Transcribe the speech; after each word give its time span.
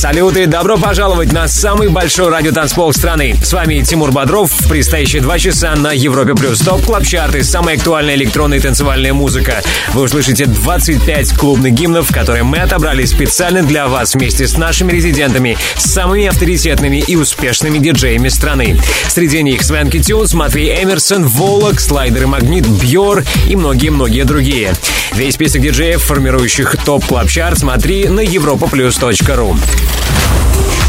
Салюты, 0.00 0.46
добро 0.46 0.78
пожаловать 0.78 1.30
на 1.30 1.46
самый 1.46 1.88
большой 1.88 2.30
радиотанцпол 2.30 2.94
страны. 2.94 3.36
С 3.42 3.52
вами 3.52 3.82
Тимур 3.82 4.12
Бодров. 4.12 4.50
В 4.50 4.66
предстоящие 4.66 5.20
два 5.20 5.38
часа 5.38 5.76
на 5.76 5.92
Европе 5.92 6.34
Плюс. 6.34 6.60
Top 6.60 6.80
Club 6.86 7.04
Chart, 7.04 7.44
самая 7.44 7.76
актуальная 7.76 8.14
электронная 8.14 8.56
и 8.56 8.62
танцевальная 8.62 9.12
музыка. 9.12 9.62
Вы 9.92 10.00
услышите 10.00 10.46
25 10.46 11.34
клубных 11.34 11.74
гимнов, 11.74 12.10
которые 12.14 12.44
мы 12.44 12.60
отобрали 12.60 13.04
специально 13.04 13.62
для 13.62 13.88
вас 13.88 14.14
вместе 14.14 14.48
с 14.48 14.56
нашими 14.56 14.90
резидентами, 14.90 15.58
самыми 15.76 16.24
авторитетными 16.24 17.04
и 17.06 17.16
успешными 17.16 17.76
диджеями 17.76 18.30
страны. 18.30 18.80
Среди 19.08 19.42
них 19.42 19.62
Свенки 19.62 19.98
Тюнс, 19.98 20.32
Матвей 20.32 20.82
Эмерсон, 20.82 21.26
Волок, 21.26 21.78
Слайдер 21.78 22.22
и 22.22 22.26
Магнит, 22.26 22.66
Бьор 22.66 23.22
и 23.46 23.54
многие-многие 23.54 24.24
другие. 24.24 24.72
Весь 25.12 25.34
список 25.34 25.60
диджеев, 25.60 26.02
формирующих 26.02 26.76
топ 26.86 27.04
клаб 27.04 27.28
чарт 27.28 27.58
смотри 27.58 28.08
на 28.08 28.20
europaplus.ru. 28.20 29.58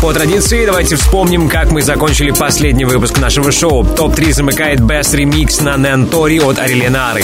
По 0.02 0.14
традиции, 0.14 0.66
давайте 0.66 0.96
вспомним, 0.96 1.48
как 1.48 1.70
мы 1.72 1.84
закончили 1.84 2.32
последний 2.32 2.86
выпуск 2.86 3.20
нашего 3.20 3.52
шоу. 3.52 3.86
Топ-3 3.86 4.34
замыкает 4.34 4.80
Best 4.80 5.14
Remix 5.14 5.62
на 5.64 5.78
Нентори 5.78 6.40
от 6.40 6.58
Ариленары. 6.58 7.24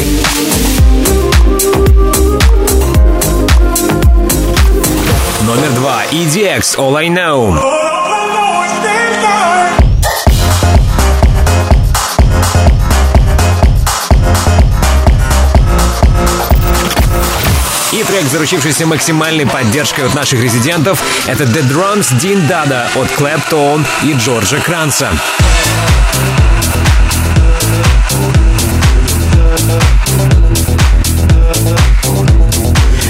Номер 5.41 5.71
два. 5.75 6.03
EDX 6.11 6.77
All 6.77 6.95
I 6.97 7.07
Know. 7.07 7.86
Заручившийся 18.27 18.85
максимальной 18.85 19.45
поддержкой 19.45 20.05
от 20.05 20.15
наших 20.15 20.41
резидентов, 20.41 21.01
это 21.27 21.43
The 21.43 21.63
Drums 21.69 22.17
Дин 22.19 22.45
Дада 22.47 22.87
от 22.95 23.09
Клэптон 23.11 23.85
и 24.03 24.13
Джорджа 24.13 24.59
Кранца. 24.59 25.11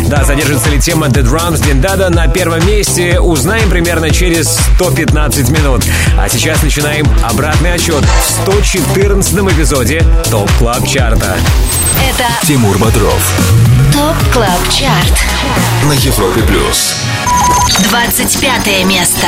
Удержится 0.08 0.70
ли 0.70 0.80
тема 0.80 1.08
The 1.08 1.22
Drums 1.22 1.66
Din 1.66 1.85
Da 1.85 1.97
Da 1.97 2.10
на 2.10 2.28
первом 2.30 2.66
месте, 2.66 3.20
узнаем 3.20 3.70
примерно 3.70 4.10
через 4.10 4.58
115 4.76 5.50
минут. 5.50 5.84
А 6.18 6.30
сейчас 6.30 6.64
начинаем 6.64 7.06
обратный 7.24 7.74
отсчет 7.74 8.04
в 8.06 8.30
114 8.44 9.34
эпизоде 9.34 10.04
Top 10.32 10.50
Club 10.60 10.88
Chart 10.88 11.23
а. 11.23 11.38
Это 12.10 12.48
Тимур 12.48 12.78
Бодров 12.78 13.77
Top 13.94 14.16
Club 14.34 14.70
Chart. 14.70 15.14
на 15.84 15.94
Европе 15.94 16.42
Плюс. 16.42 16.96
25 17.90 18.86
место. 18.86 19.28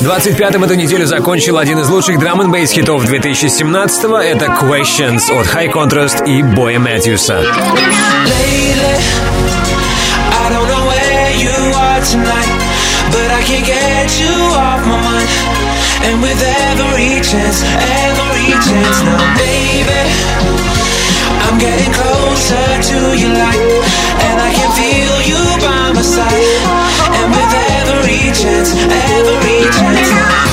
25-м 0.00 0.64
эту 0.64 0.74
неделю 0.74 1.06
закончил 1.06 1.58
один 1.58 1.78
из 1.78 1.88
лучших 1.88 2.18
драм 2.18 2.40
н 2.40 2.50
бейс 2.50 2.70
хитов 2.72 3.04
2017-го. 3.04 4.16
Это 4.18 4.46
Questions 4.46 5.30
от 5.30 5.46
High 5.46 5.72
Contrast 5.72 6.24
и 6.26 6.42
Боя 6.42 6.78
Мэтьюса. 6.78 7.44
And 16.00 16.22
with 16.22 16.40
every 16.40 17.20
chance, 17.20 17.60
every 17.64 18.52
chance 18.64 19.02
now, 19.02 19.36
baby, 19.36 20.67
I'm 21.44 21.58
getting 21.58 21.92
closer 21.92 22.68
to 22.90 22.98
your 23.16 23.34
light, 23.34 23.62
and 24.26 24.36
I 24.40 24.50
can 24.52 24.70
feel 24.78 25.16
you 25.30 25.42
by 25.62 25.92
my 25.92 26.02
side. 26.02 26.48
And 27.18 27.26
with 27.30 27.52
every 27.80 28.32
chance, 28.32 28.72
every 28.74 29.62
chance 29.76 30.47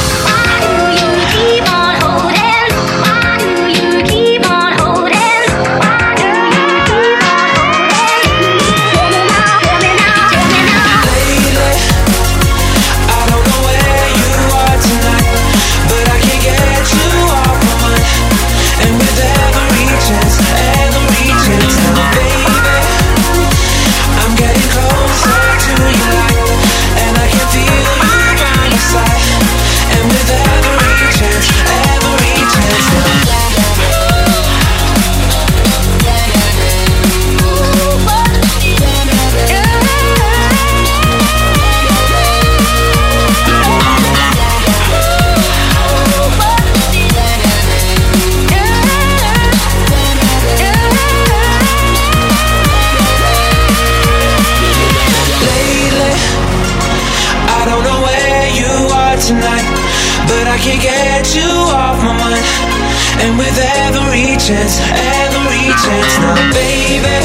chance, 64.46 64.78
every 64.78 65.74
chance 65.74 66.14
now, 66.22 66.38
baby, 66.54 67.18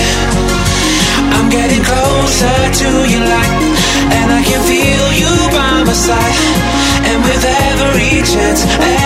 I'm 1.36 1.50
getting 1.50 1.84
closer 1.84 2.56
to 2.80 2.88
your 3.12 3.20
light, 3.20 3.60
and 4.16 4.32
I 4.32 4.42
can 4.42 4.62
feel 4.64 5.06
you 5.12 5.28
by 5.52 5.84
my 5.84 5.92
side. 5.92 6.40
And 7.04 7.20
with 7.20 7.44
every 7.44 8.24
chance, 8.24 8.64
every 8.64 8.99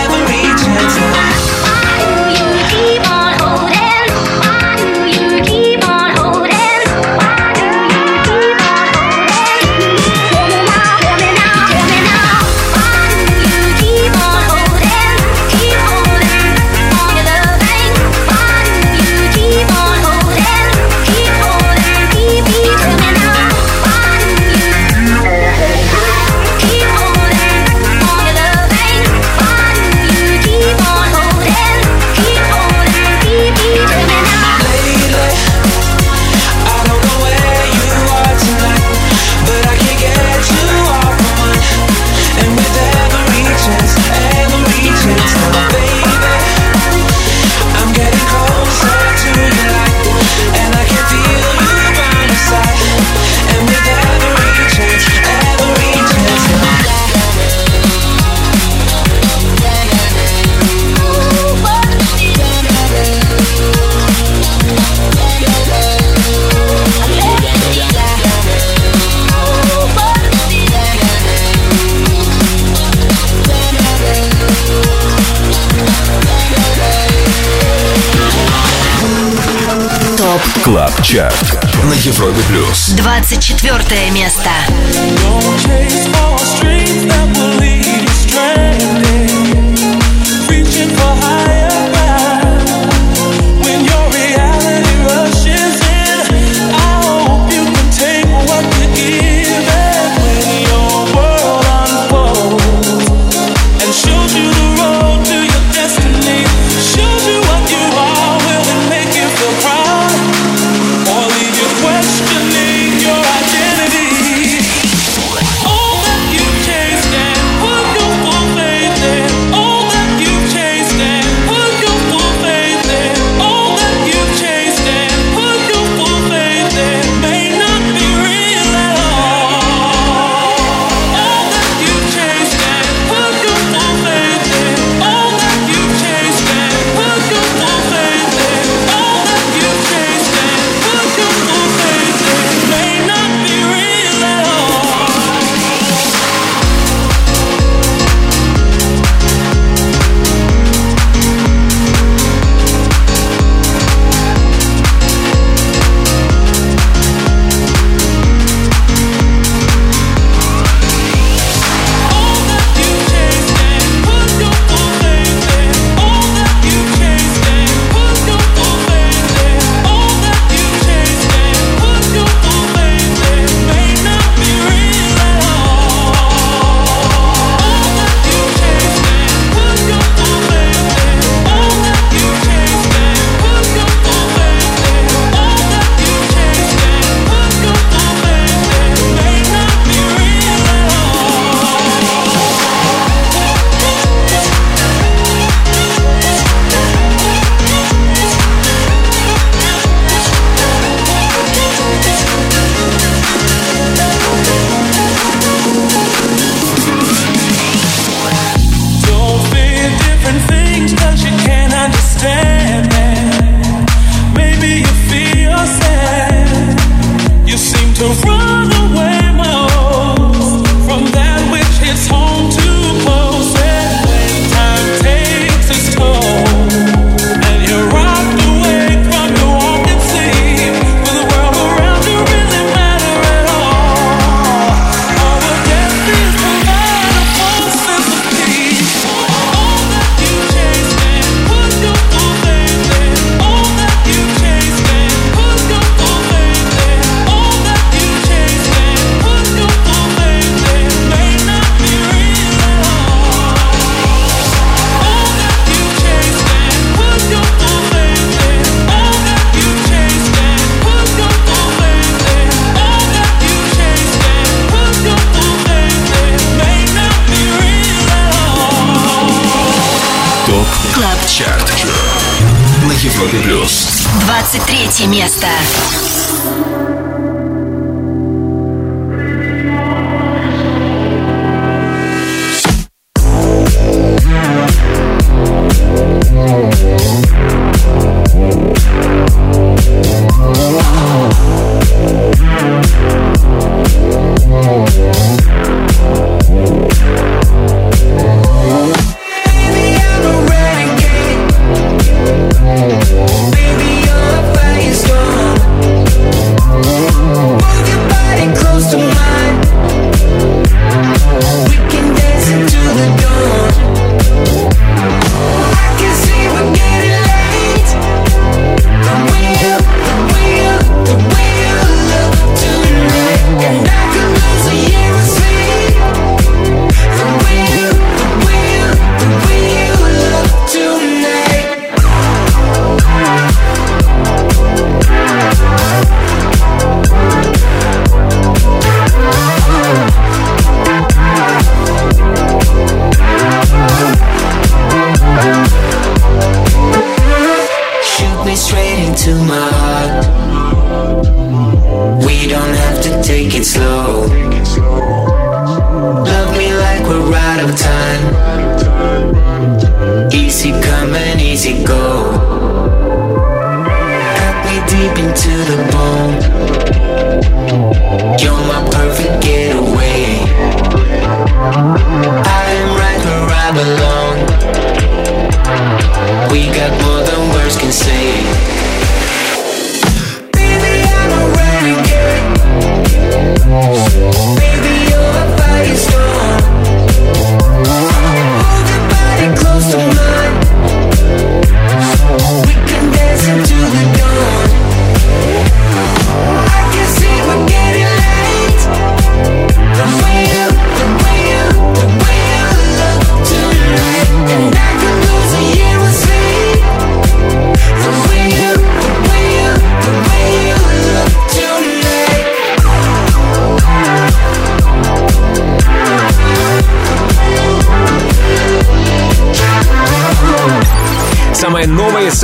Клаб 80.65 81.03
Чарт 81.03 81.63
на 81.85 81.93
Европе 81.93 82.41
Плюс. 82.49 82.89
24 82.97 84.11
место. 84.13 84.49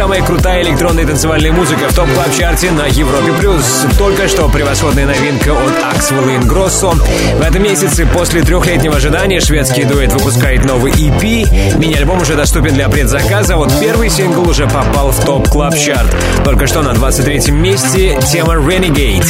Самая 0.00 0.22
крутая 0.22 0.62
электронная 0.62 1.06
танцевальная 1.06 1.52
музыка 1.52 1.90
в 1.90 1.94
топ 1.94 2.08
клаб 2.14 2.32
чарте 2.34 2.70
на 2.70 2.86
Европе+. 2.86 3.34
плюс. 3.38 3.84
Только 3.98 4.28
что 4.28 4.48
превосходная 4.48 5.04
новинка 5.04 5.50
от 5.50 5.94
Axwell 5.94 6.34
и 6.34 6.38
Ingrosso. 6.38 6.94
В 7.36 7.42
этом 7.42 7.62
месяце, 7.62 8.06
после 8.06 8.40
трехлетнего 8.40 8.96
ожидания, 8.96 9.40
шведский 9.40 9.84
дуэт 9.84 10.10
выпускает 10.14 10.64
новый 10.64 10.92
EP. 10.92 11.76
Мини-альбом 11.76 12.22
уже 12.22 12.34
доступен 12.34 12.72
для 12.72 12.88
предзаказа, 12.88 13.58
вот 13.58 13.70
первый 13.78 14.08
сингл 14.08 14.48
уже 14.48 14.66
попал 14.66 15.10
в 15.10 15.22
топ 15.22 15.46
клаб 15.50 15.76
чарт 15.76 16.16
Только 16.46 16.66
что 16.66 16.80
на 16.80 16.94
23 16.94 17.52
месте 17.52 18.18
тема 18.32 18.54
Renegade. 18.54 19.26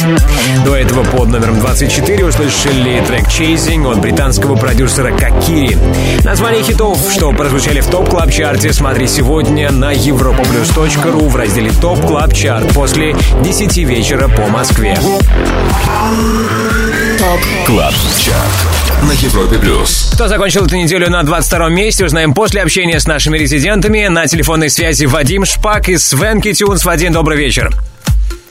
До 0.63 0.77
этого 0.77 1.03
под 1.03 1.27
номером 1.27 1.59
24 1.59 2.23
услышали 2.23 3.03
трек 3.05 3.27
Chasing 3.27 3.91
от 3.91 3.99
британского 3.99 4.55
продюсера 4.55 5.11
Какири. 5.11 5.77
Название 6.23 6.63
хитов, 6.63 6.97
что 7.11 7.33
прозвучали 7.33 7.81
в 7.81 7.87
Top 7.87 8.09
Club 8.09 8.31
Chart 8.31 8.64
е 8.64 8.71
смотри 8.71 9.07
сегодня 9.07 9.69
на 9.69 9.91
europaplus.ru 10.61 11.27
в 11.27 11.35
разделе 11.35 11.71
Top 11.81 11.99
Club 12.01 12.33
Chart 12.33 12.73
после 12.73 13.15
10 13.43 13.77
вечера 13.77 14.27
по 14.27 14.47
Москве. 14.47 14.95
Top 17.17 17.39
Club 17.67 17.93
Chart 18.19 19.07
на 19.07 19.11
Европе 19.13 19.57
Плюс. 19.57 20.11
Кто 20.13 20.27
закончил 20.27 20.65
эту 20.65 20.75
неделю 20.75 21.09
на 21.09 21.23
22 21.23 21.69
месте, 21.69 22.05
узнаем 22.05 22.33
после 22.33 22.61
общения 22.61 22.99
с 22.99 23.07
нашими 23.07 23.37
резидентами. 23.37 24.07
На 24.07 24.27
телефонной 24.27 24.69
связи 24.69 25.05
Вадим 25.05 25.45
Шпак 25.45 25.89
из 25.89 26.05
Swanky 26.05 26.53
Tunes. 26.53 26.85
Вадим, 26.85 27.13
добрый 27.13 27.37
вечер. 27.37 27.71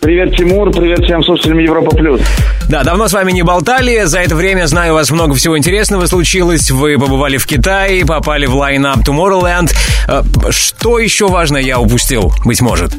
Привет, 0.00 0.36
Тимур, 0.36 0.70
привет 0.72 1.04
всем 1.04 1.22
слушателям 1.22 1.58
Европа 1.58 1.94
Плюс. 1.94 2.20
Да, 2.70 2.84
давно 2.84 3.08
с 3.08 3.12
вами 3.12 3.32
не 3.32 3.42
болтали. 3.42 4.04
За 4.04 4.20
это 4.20 4.36
время, 4.36 4.66
знаю, 4.66 4.92
у 4.92 4.94
вас 4.94 5.10
много 5.10 5.34
всего 5.34 5.58
интересного 5.58 6.06
случилось. 6.06 6.70
Вы 6.70 6.96
побывали 7.00 7.36
в 7.36 7.44
Китае, 7.44 8.06
попали 8.06 8.46
в 8.46 8.54
line-up 8.54 8.98
Tomorrowland. 8.98 9.72
Э, 10.06 10.22
что 10.50 11.00
еще 11.00 11.26
важное 11.26 11.62
я 11.62 11.80
упустил, 11.80 12.32
быть 12.44 12.60
может? 12.60 12.92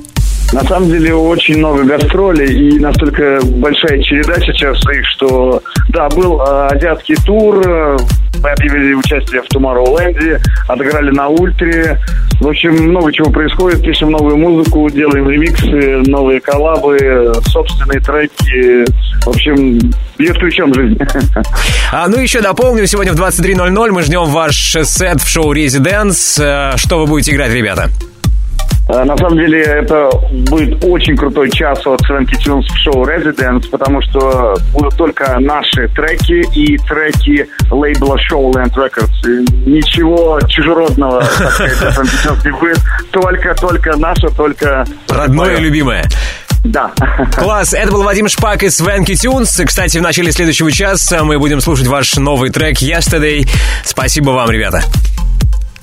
На 0.51 0.61
самом 0.65 0.89
деле 0.89 1.15
очень 1.15 1.59
много 1.59 1.83
гастролей 1.83 2.67
и 2.67 2.79
настолько 2.79 3.39
большая 3.45 4.01
череда 4.01 4.35
сейчас 4.41 4.77
их, 4.89 5.05
что 5.15 5.63
да, 5.89 6.09
был 6.09 6.41
э, 6.41 6.67
азиатский 6.67 7.15
тур, 7.25 7.61
э, 7.65 7.97
мы 8.41 8.50
объявили 8.50 8.93
участие 8.93 9.41
в 9.41 9.55
Tomorrowland, 9.55 10.39
отыграли 10.67 11.11
на 11.11 11.27
Ультре. 11.27 12.00
В 12.39 12.47
общем, 12.47 12.73
много 12.89 13.13
чего 13.13 13.29
происходит, 13.29 13.81
пишем 13.81 14.11
новую 14.11 14.38
музыку, 14.38 14.89
делаем 14.89 15.29
ремиксы, 15.29 16.09
новые 16.09 16.41
коллабы, 16.41 17.33
собственные 17.45 18.00
треки. 18.00 18.85
В 19.23 19.27
общем, 19.27 19.79
бьет 20.17 20.38
ключом 20.38 20.73
жизнь. 20.73 20.97
А, 21.93 22.07
ну 22.07 22.17
еще 22.17 22.39
дополню, 22.41 22.88
сегодня 22.88 23.11
в 23.11 23.19
23.00 23.19 23.91
мы 23.91 24.01
ждем 24.03 24.23
ваш 24.25 24.77
сет 24.83 25.19
в 25.19 25.27
шоу 25.27 25.51
«Резиденс». 25.51 26.39
Э, 26.39 26.71
что 26.77 27.00
вы 27.00 27.05
будете 27.05 27.33
играть, 27.33 27.51
ребята? 27.51 27.89
Э, 28.89 29.03
на 29.03 29.15
самом 29.17 29.38
деле 29.38 29.61
это 29.61 30.09
будет 30.31 30.83
очень 30.83 31.15
крутой 31.15 31.50
час 31.51 31.85
от 31.85 32.01
Свенки 32.01 32.35
Тюнс 32.35 32.65
в 32.67 32.77
шоу 32.77 33.05
Residence, 33.05 33.69
потому 33.69 34.01
что 34.01 34.55
будут 34.73 34.95
только 34.97 35.39
наши 35.39 35.88
треки 35.89 36.43
и 36.55 36.77
треки 36.77 37.47
лейбла 37.69 38.17
Showland 38.29 38.73
Records. 38.73 39.45
Ничего 39.65 40.39
чужеродного, 40.47 41.21
так 41.38 42.05
сказать, 42.05 42.45
не 42.45 42.51
будет. 42.51 42.79
Только, 43.11 43.55
только 43.55 43.97
наше, 43.97 44.29
только... 44.29 44.85
Родное 45.09 45.57
и 45.57 45.61
любимое. 45.61 46.05
Да. 46.63 46.91
Класс. 47.35 47.73
Это 47.73 47.91
был 47.91 48.03
Вадим 48.03 48.27
Шпак 48.27 48.63
из 48.63 48.77
Свенки 48.77 49.15
Тюнс. 49.15 49.61
Кстати, 49.65 49.97
в 49.97 50.01
начале 50.01 50.31
следующего 50.31 50.71
часа 50.71 51.23
мы 51.23 51.39
будем 51.39 51.59
слушать 51.59 51.88
ваш 51.88 52.15
новый 52.17 52.51
трек 52.51 52.77
Yesterday. 52.81 53.47
Спасибо 53.83 54.31
вам, 54.31 54.50
ребята. 54.51 54.83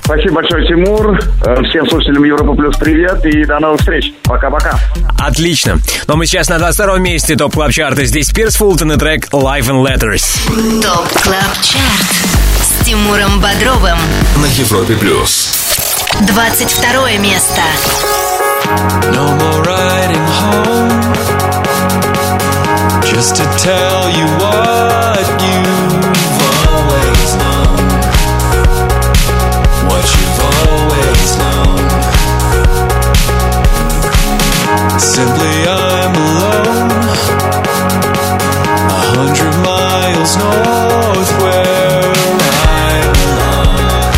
Спасибо 0.08 0.36
большое, 0.36 0.66
Тимур. 0.66 1.20
Э, 1.44 1.62
всем 1.68 1.86
слушателям 1.86 2.24
Европа 2.24 2.54
Плюс 2.54 2.74
привет 2.78 3.22
и 3.26 3.44
до 3.44 3.58
новых 3.58 3.80
встреч. 3.80 4.14
Пока-пока. 4.24 4.78
Отлично. 5.18 5.74
Но 6.06 6.14
ну, 6.14 6.16
мы 6.16 6.24
сейчас 6.24 6.48
на 6.48 6.58
22 6.58 6.96
месте 6.96 7.36
топ 7.36 7.52
клаб 7.52 7.72
чарта 7.72 8.06
Здесь 8.06 8.30
Пирс 8.30 8.56
Фултон 8.56 8.90
и 8.92 8.96
трек 8.96 9.28
Life 9.34 9.68
and 9.68 9.86
Letters. 9.86 10.22
Топ 10.80 11.06
клаб 11.22 11.52
чарт 11.62 12.06
с 12.62 12.86
Тимуром 12.86 13.38
Бодровым 13.42 13.98
на 14.38 14.46
Европе 14.46 14.94
Плюс. 14.94 15.50
22 16.20 17.18
место. 17.18 17.60
No 19.12 19.36
more 19.36 19.62
riding 19.62 20.26
home 20.40 20.88
Just 23.02 23.36
to 23.36 23.44
tell 23.58 24.08
you 24.08 24.24
what 24.40 25.42
you 25.42 25.47
Simply 35.18 35.56
I'm 35.66 36.14
alone. 36.14 36.90
A 38.86 39.00
hundred 39.18 39.54
miles 39.66 40.32
north 40.38 41.32
where 41.42 42.14
I 42.62 43.02
belong 43.18 44.14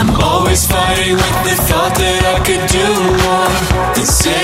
I'm 0.00 0.10
always 0.22 0.62
fighting 0.72 1.16
with 1.16 1.38
the 1.44 1.54
thought 1.68 1.94
that 2.00 2.22
I 2.24 2.36
could 2.46 2.64
do 2.72 2.88
more. 3.20 3.52
Than 3.94 4.06
sit 4.06 4.43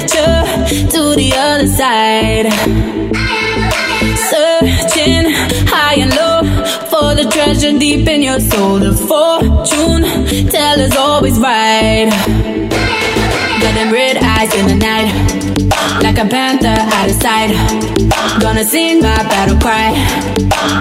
to 0.71 1.15
the 1.15 1.33
other 1.35 1.67
side. 1.67 2.47
Searching 4.31 5.25
high 5.67 5.95
and 5.99 6.15
low 6.15 6.41
for 6.87 7.13
the 7.13 7.29
treasure 7.29 7.77
deep 7.77 8.07
in 8.07 8.21
your 8.21 8.39
soul. 8.39 8.79
The 8.79 8.93
fortune 8.95 10.03
teller's 10.49 10.95
always 10.95 11.37
right. 11.39 12.09
Got 13.61 13.73
them 13.75 13.91
red 13.91 14.17
eyes 14.17 14.53
in 14.55 14.67
the 14.67 14.75
night, 14.75 15.11
like 16.03 16.17
a 16.17 16.25
panther 16.27 16.77
out 16.95 17.09
of 17.09 17.15
sight. 17.21 17.51
Gonna 18.39 18.63
sing 18.63 19.01
my 19.01 19.23
battle 19.27 19.59
cry, 19.59 19.91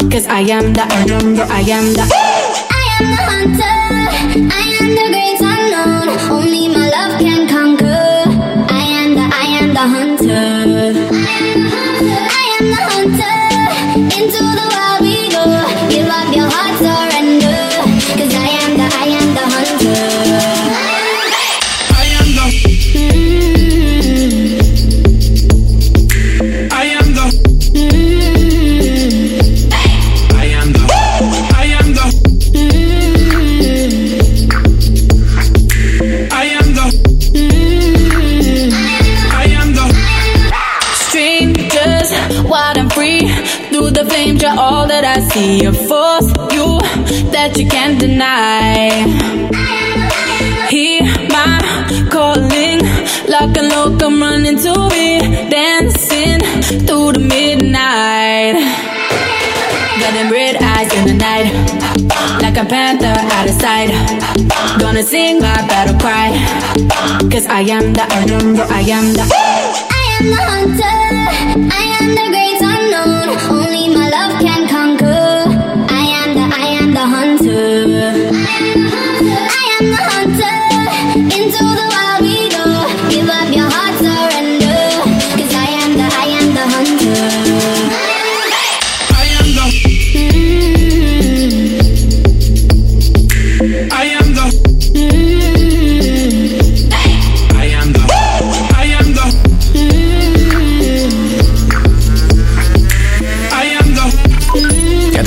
cause 0.09 0.27
I 0.29 0.41
am 0.41 0.73
the, 0.73 0.83
I 0.83 1.03
am 1.17 1.35
the, 1.35 1.43
I 1.51 1.61
am 1.77 1.93
the. 1.99 2.07
I 2.71 2.85
am 2.97 3.07
the 3.11 3.23
hunter. 3.31 3.79
I 4.55 4.67
am 4.81 4.89
the 4.99 5.07
great 5.11 5.41
unknown. 5.41 6.07
Only 6.31 6.60
into, 13.17 13.97
into 13.97 14.39
the 14.39 14.70
see. 45.41 45.65
A 45.65 45.73
force, 45.73 46.29
you 46.55 46.69
that 47.35 47.53
you 47.59 47.67
can't 47.69 47.99
deny. 47.99 48.91
Hear 50.73 51.03
my 51.35 51.53
calling, 52.15 52.81
lock 53.33 53.57
and 53.61 53.69
low, 53.73 53.97
come 53.99 54.21
running 54.21 54.59
to 54.65 54.75
me, 54.93 55.09
dancing 55.57 56.41
through 56.87 57.13
the 57.17 57.25
midnight. 57.35 58.55
Got 60.01 60.13
them 60.17 60.29
red 60.33 60.57
eyes 60.73 60.91
in 60.99 61.05
the 61.11 61.17
night, 61.29 61.49
like 62.43 62.57
a 62.57 62.67
panther 62.73 63.17
out 63.37 63.49
of 63.53 63.57
sight. 63.65 63.91
Gonna 64.81 65.03
sing 65.03 65.41
my 65.41 65.61
battle 65.71 65.99
cry, 66.03 66.29
cause 67.33 67.47
I 67.47 67.61
am 67.77 67.93
the, 67.93 68.05
I 68.19 68.23
am 68.37 68.47
the, 68.57 68.65
I 68.79 68.83
am 68.97 69.07
the. 69.19 69.25
I 69.99 70.05
am 70.17 70.27
the 70.35 70.43
hunter. 70.51 71.01
I 71.79 71.85
am 71.99 72.07
the 72.19 72.27
great 72.35 72.50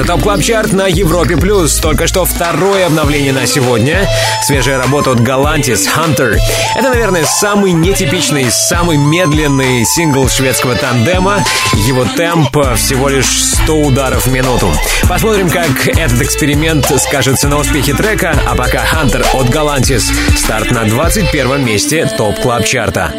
Это 0.03 0.15
Top 0.15 0.23
Club 0.23 0.41
Chart 0.41 0.73
на 0.73 0.85
Европе 0.85 1.37
Плюс. 1.37 1.77
Только 1.77 2.07
что 2.07 2.25
второе 2.25 2.87
обновление 2.87 3.31
на 3.31 3.47
сегодня. 3.47 4.05
Свежая 4.41 4.77
работа 4.77 5.11
от 5.11 5.19
Galantis 5.21 5.87
Hunter. 5.95 6.35
Это, 6.75 6.89
наверное, 6.89 7.23
самый 7.23 7.71
нетипичный, 7.71 8.51
самый 8.51 8.97
медленный 8.97 9.85
сингл 9.85 10.27
шведского 10.27 10.75
тандема. 10.75 11.41
Его 11.87 12.03
темп 12.17 12.75
всего 12.75 13.07
лишь 13.07 13.41
100 13.41 13.73
ударов 13.79 14.25
в 14.25 14.31
минуту. 14.31 14.73
Посмотрим, 15.07 15.49
как 15.49 15.87
этот 15.87 16.21
эксперимент 16.21 16.91
скажется 16.99 17.47
на 17.47 17.57
успехе 17.57 17.93
трека. 17.93 18.35
А 18.45 18.55
пока 18.55 18.83
Hunter 18.83 19.25
от 19.33 19.47
Galantis. 19.55 20.03
Старт 20.35 20.69
на 20.71 20.83
21 20.83 21.63
месте 21.63 22.11
Top 22.17 22.41
Club 22.41 22.65
Chart 22.65 22.99
а. 22.99 23.13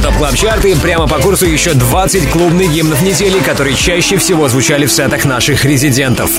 Это 0.00 0.08
Top 0.08 0.16
Club 0.16 0.34
Chart. 0.34 0.74
Прямо 0.76 1.06
по 1.06 1.18
курсу 1.18 1.44
еще 1.44 1.74
20 1.74 2.30
клубных 2.30 2.72
гимнов 2.72 3.02
недели, 3.02 3.38
которые 3.40 3.76
чаще 3.76 4.16
всего 4.16 4.48
звучали 4.48 4.86
в 4.86 4.92
сетах 4.92 5.26
наших 5.26 5.66
резидентов. 5.66 6.30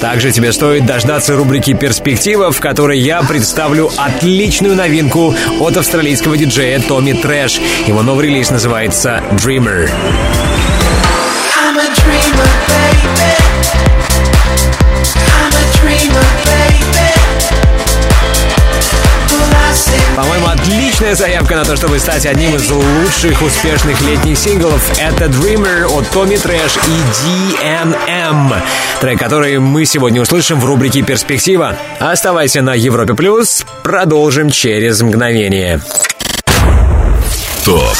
Также 0.00 0.32
тебе 0.32 0.50
стоит 0.52 0.86
дождаться 0.86 1.36
рубрики 1.36 1.74
«Перспектива», 1.74 2.50
в 2.52 2.60
которой 2.60 2.98
я 2.98 3.22
представлю 3.22 3.90
отличную 3.98 4.76
новинку 4.76 5.34
от 5.60 5.76
австралийского 5.76 6.38
диджея 6.38 6.80
Tommy 6.80 7.12
Trash. 7.12 7.60
Его 7.86 8.02
новый 8.02 8.28
релиз 8.28 8.50
называется 8.50 9.22
«Dreamer». 9.32 9.90
I'm 11.54 11.78
a 11.78 11.88
dreamer, 11.94 12.71
отличная 20.72 21.14
заявка 21.14 21.56
на 21.56 21.64
то, 21.66 21.76
чтобы 21.76 21.98
стать 21.98 22.24
одним 22.24 22.56
из 22.56 22.70
лучших 22.70 23.42
успешных 23.42 24.00
летних 24.00 24.38
синглов. 24.38 24.82
Это 24.98 25.26
Dreamer 25.26 25.84
от 25.84 26.08
Tommy 26.08 26.36
Trash 26.36 26.76
и 26.76 27.62
DNM. 27.62 28.54
Трек, 29.00 29.18
который 29.18 29.58
мы 29.58 29.84
сегодня 29.84 30.22
услышим 30.22 30.58
в 30.58 30.64
рубрике 30.64 31.02
«Перспектива». 31.02 31.76
Оставайся 31.98 32.62
на 32.62 32.74
Европе+, 32.74 33.12
плюс. 33.12 33.66
продолжим 33.82 34.50
через 34.50 35.02
мгновение. 35.02 35.80
Top 37.66 37.96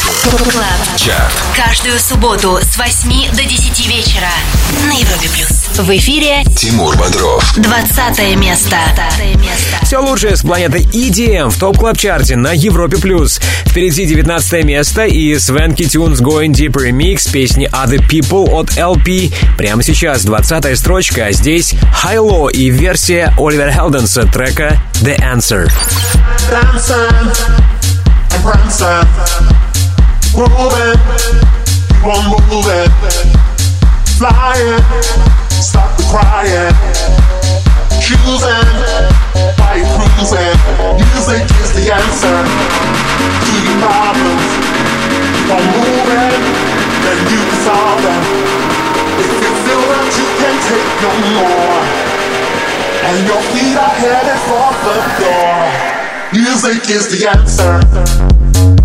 Club. 0.51 0.97
Chart. 0.97 1.33
Каждую 1.55 1.99
субботу 1.99 2.59
с 2.63 2.79
8 2.79 3.37
до 3.37 3.45
10 3.45 3.87
вечера 3.87 4.31
на 4.89 4.93
Европе 4.93 5.29
плюс. 5.35 5.62
В 5.79 5.89
эфире 5.97 6.45
Тимур 6.57 6.97
Бодров. 6.97 7.55
20 7.57 8.37
место. 8.37 8.77
Все 9.83 9.99
лучшее 9.99 10.37
с 10.37 10.43
планеты 10.43 10.81
EDM 10.81 11.49
в 11.49 11.59
топ 11.59 11.79
клаб 11.79 11.97
чарте 11.97 12.37
на 12.37 12.53
Европе+. 12.53 12.99
плюс. 12.99 13.41
Впереди 13.67 14.05
19 14.05 14.65
место 14.65 15.07
и 15.07 15.39
Свенки 15.39 15.85
Tunes 15.85 16.21
Going 16.21 16.53
Deeper 16.53 16.91
Remix 16.91 17.31
песни 17.33 17.71
Other 17.73 18.07
People 18.07 18.51
от 18.51 18.71
LP. 18.77 19.33
Прямо 19.57 19.83
сейчас 19.83 20.25
20 20.25 20.79
строчка, 20.79 21.27
а 21.27 21.33
здесь 21.33 21.75
High 22.05 22.19
Low 22.19 22.53
и 22.53 22.69
версия 22.69 23.35
Оливера 23.39 23.73
Хелденса 23.73 24.25
трека 24.25 24.79
The 25.03 25.19
Answer. 25.19 25.71
dancing 26.51 27.73
prancing, 28.43 29.07
moving, 30.35 30.99
keep 31.87 32.05
on 32.05 32.23
moving, 32.51 32.91
flying, 34.19 35.42
stop 35.62 35.96
the 35.96 36.03
crying, 36.11 36.75
choosing, 38.03 38.66
cruising. 39.94 40.59
Music 40.98 41.44
is 41.62 41.70
the 41.79 41.94
answer 41.94 42.83
moving, 45.70 46.42
then 47.05 47.18
you 47.31 47.40
can 47.46 47.59
solve 47.62 48.03
them. 48.03 48.22
If 49.22 49.31
you 49.42 49.53
feel 49.62 49.85
that 49.92 50.09
you 50.18 50.27
can't 50.40 50.61
take 50.66 50.90
no 51.05 51.12
more. 51.38 51.83
And 53.07 53.16
your 53.27 53.42
feet 53.53 53.77
are 53.77 53.94
headed 54.03 54.40
for 54.48 54.70
the 54.83 54.96
door. 55.22 55.62
Music 56.33 56.83
is 56.90 57.05
the 57.12 57.29
answer. 57.29 58.82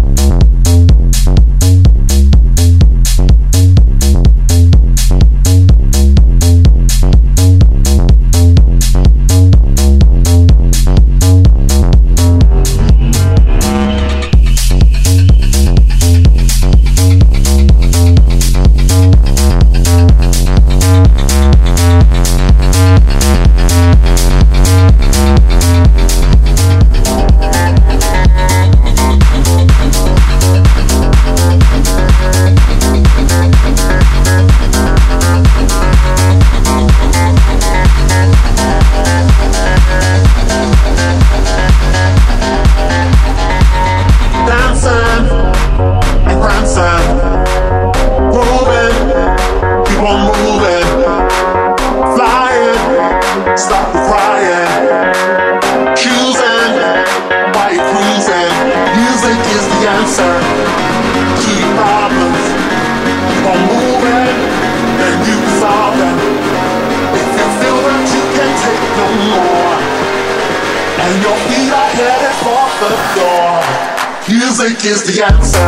Answer. 75.09 75.66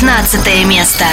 15 0.00 0.64
место. 0.64 1.04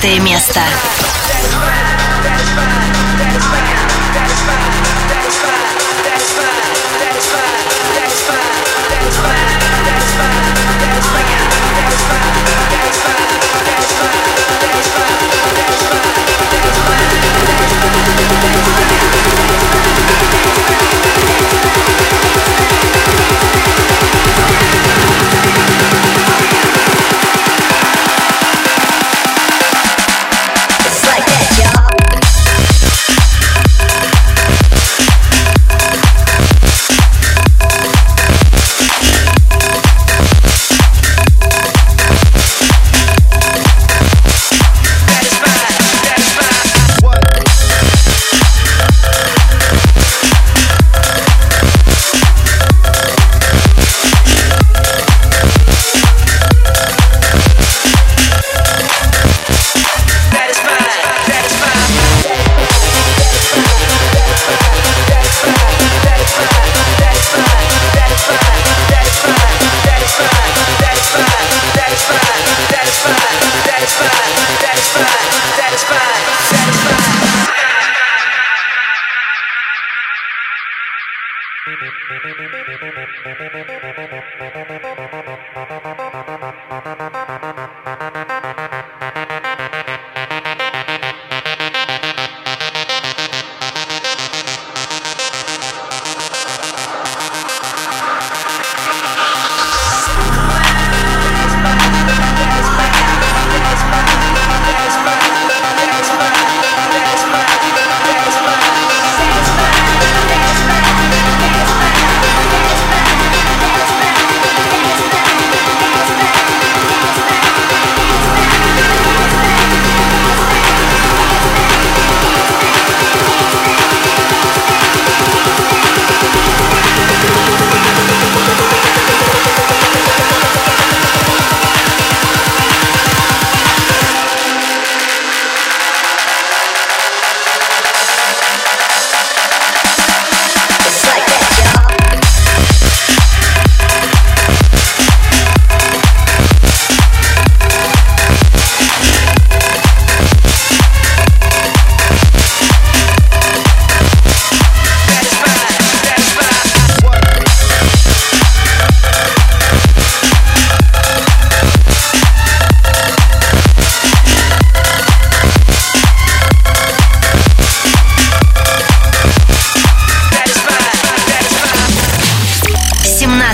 18 0.00 0.20
место. 0.20 0.60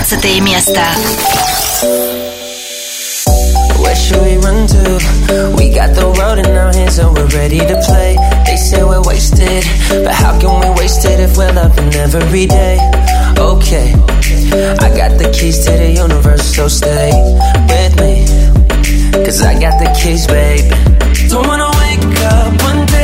17 0.04 0.40
место. 0.42 0.80
Where 3.80 3.96
should 3.96 4.22
we 4.22 4.36
run 4.36 4.66
to? 4.66 5.54
We 5.56 5.70
got 5.72 5.94
the 5.94 6.12
world 6.18 6.38
in 6.38 6.54
our 6.54 6.72
hands 6.72 6.98
and 6.98 7.16
we're 7.16 7.26
ready 7.28 7.60
to 7.60 7.82
play. 7.86 8.16
They 8.44 8.56
say 8.56 8.84
we're 8.84 9.02
wasted, 9.02 9.64
but 10.04 10.12
how 10.12 10.38
can 10.38 10.60
we 10.60 10.68
waste 10.78 11.04
it 11.06 11.18
if 11.18 11.36
we're 11.38 11.52
loving 11.52 11.94
every 11.94 12.46
day? 12.46 12.76
Okay, 13.38 13.94
I 14.84 14.88
got 14.94 15.16
the 15.16 15.32
keys 15.32 15.64
to 15.64 15.72
the 15.72 15.92
universe, 15.92 16.54
so 16.54 16.68
stay 16.68 17.10
with 17.72 17.94
me. 18.00 18.26
Cause 19.24 19.40
I 19.42 19.58
got 19.58 19.80
the 19.80 19.88
keys, 19.98 20.26
babe. 20.26 20.70
Don't 21.30 21.46
wanna 21.46 21.70
wake 21.80 22.20
up 22.20 22.52
one 22.68 22.86
day 22.86 23.03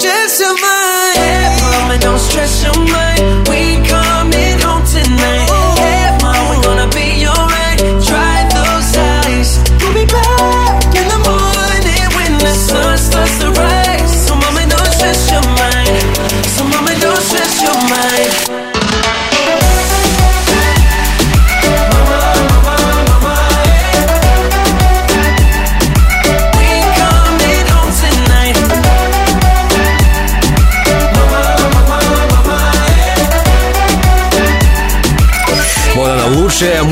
just 0.00 0.40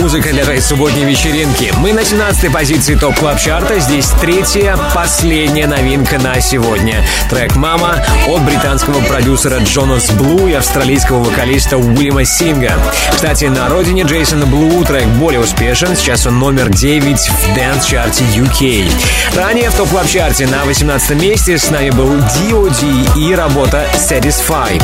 музыка 0.08 0.30
для 0.30 0.40
этой 0.40 0.62
субботней 0.62 1.04
вечеринки. 1.04 1.70
Мы 1.80 1.92
на 1.92 2.00
17-й 2.00 2.50
позиции 2.50 2.94
Top 2.94 3.14
Club 3.18 3.38
Chart 3.38 3.71
а 3.71 3.78
Здесь 3.78 4.08
третья, 4.22 4.78
последняя 4.94 5.66
новинка 5.66 6.18
на 6.18 6.40
сегодня. 6.40 7.04
Трек 7.28 7.56
«Mama» 7.56 8.02
от 8.26 8.40
британского 8.40 9.02
продюсера 9.02 9.58
Jonas 9.58 10.10
Blue 10.12 10.48
и 10.48 10.54
австралийского 10.54 11.22
вокалиста 11.22 11.76
Уильяма 11.76 12.24
Синга. 12.24 12.72
Кстати, 13.12 13.44
на 13.44 13.68
родине 13.68 14.04
Джонаса 14.04 14.46
Блу 14.46 14.82
трек 14.82 15.04
более 15.08 15.40
успешен. 15.40 15.94
Сейчас 15.94 16.26
он 16.26 16.38
номер 16.38 16.70
9 16.70 17.18
в 17.18 17.54
dance 17.54 17.83
-чарте 17.83 18.24
UK. 18.34 18.90
Ранее 19.36 19.68
в 19.68 19.74
топ 19.74 19.90
клаб 19.90 20.06
чарте 20.08 20.46
на 20.46 20.64
18 20.64 21.20
месте 21.20 21.58
с 21.58 21.68
нами 21.68 21.90
был 21.90 22.16
D.O.D. 22.16 23.20
и 23.20 23.34
работа 23.34 23.86
Satisfy. 23.96 24.82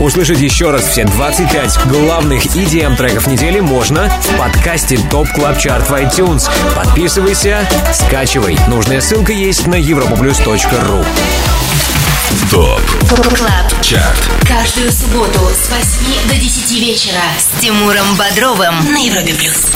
Услышать 0.00 0.40
еще 0.40 0.70
раз 0.70 0.88
все 0.88 1.04
25 1.04 1.86
главных 1.86 2.44
EDM 2.46 2.96
треков 2.96 3.26
недели 3.26 3.60
можно 3.60 4.08
в 4.08 4.36
подкасте 4.52 4.98
Top 5.10 5.28
Club 5.32 5.58
Chart 5.58 5.88
в 5.88 5.94
iTunes. 5.94 6.48
Подписывайся, 6.74 7.66
скачивай. 7.92 8.58
Нужная 8.68 9.00
ссылка 9.00 9.32
есть 9.32 9.66
на 9.66 9.76
europaplus.ru 9.76 11.06
Top 12.50 12.80
Club 13.08 13.82
Chart 13.82 14.30
Каждую 14.46 14.90
субботу 14.92 15.38
с 15.54 15.70
8 15.70 16.28
до 16.28 16.34
10 16.34 16.80
вечера 16.80 17.20
с 17.38 17.60
Тимуром 17.60 18.16
Бодровым 18.16 18.74
на 18.92 18.98
Европе 18.98 19.34
Плюс. 19.34 19.72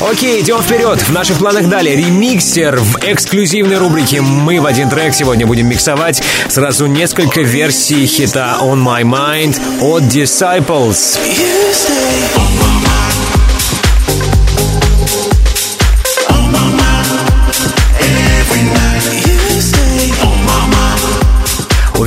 Окей, 0.00 0.42
идем 0.42 0.62
вперед. 0.62 1.00
В 1.02 1.10
наших 1.10 1.38
планах 1.38 1.68
далее 1.68 1.96
ремиксер 1.96 2.78
в 2.78 2.98
эксклюзивной 3.02 3.78
рубрике 3.78 4.20
«Мы 4.20 4.60
в 4.60 4.66
один 4.66 4.90
трек» 4.90 5.14
сегодня 5.14 5.46
будем 5.46 5.68
миксовать 5.68 6.22
сразу 6.48 6.86
несколько 6.86 7.40
версий 7.40 8.06
хита 8.06 8.58
«On 8.60 8.82
My 8.84 9.02
Mind» 9.02 9.58
от 9.80 10.02
Disciples. 10.02 11.18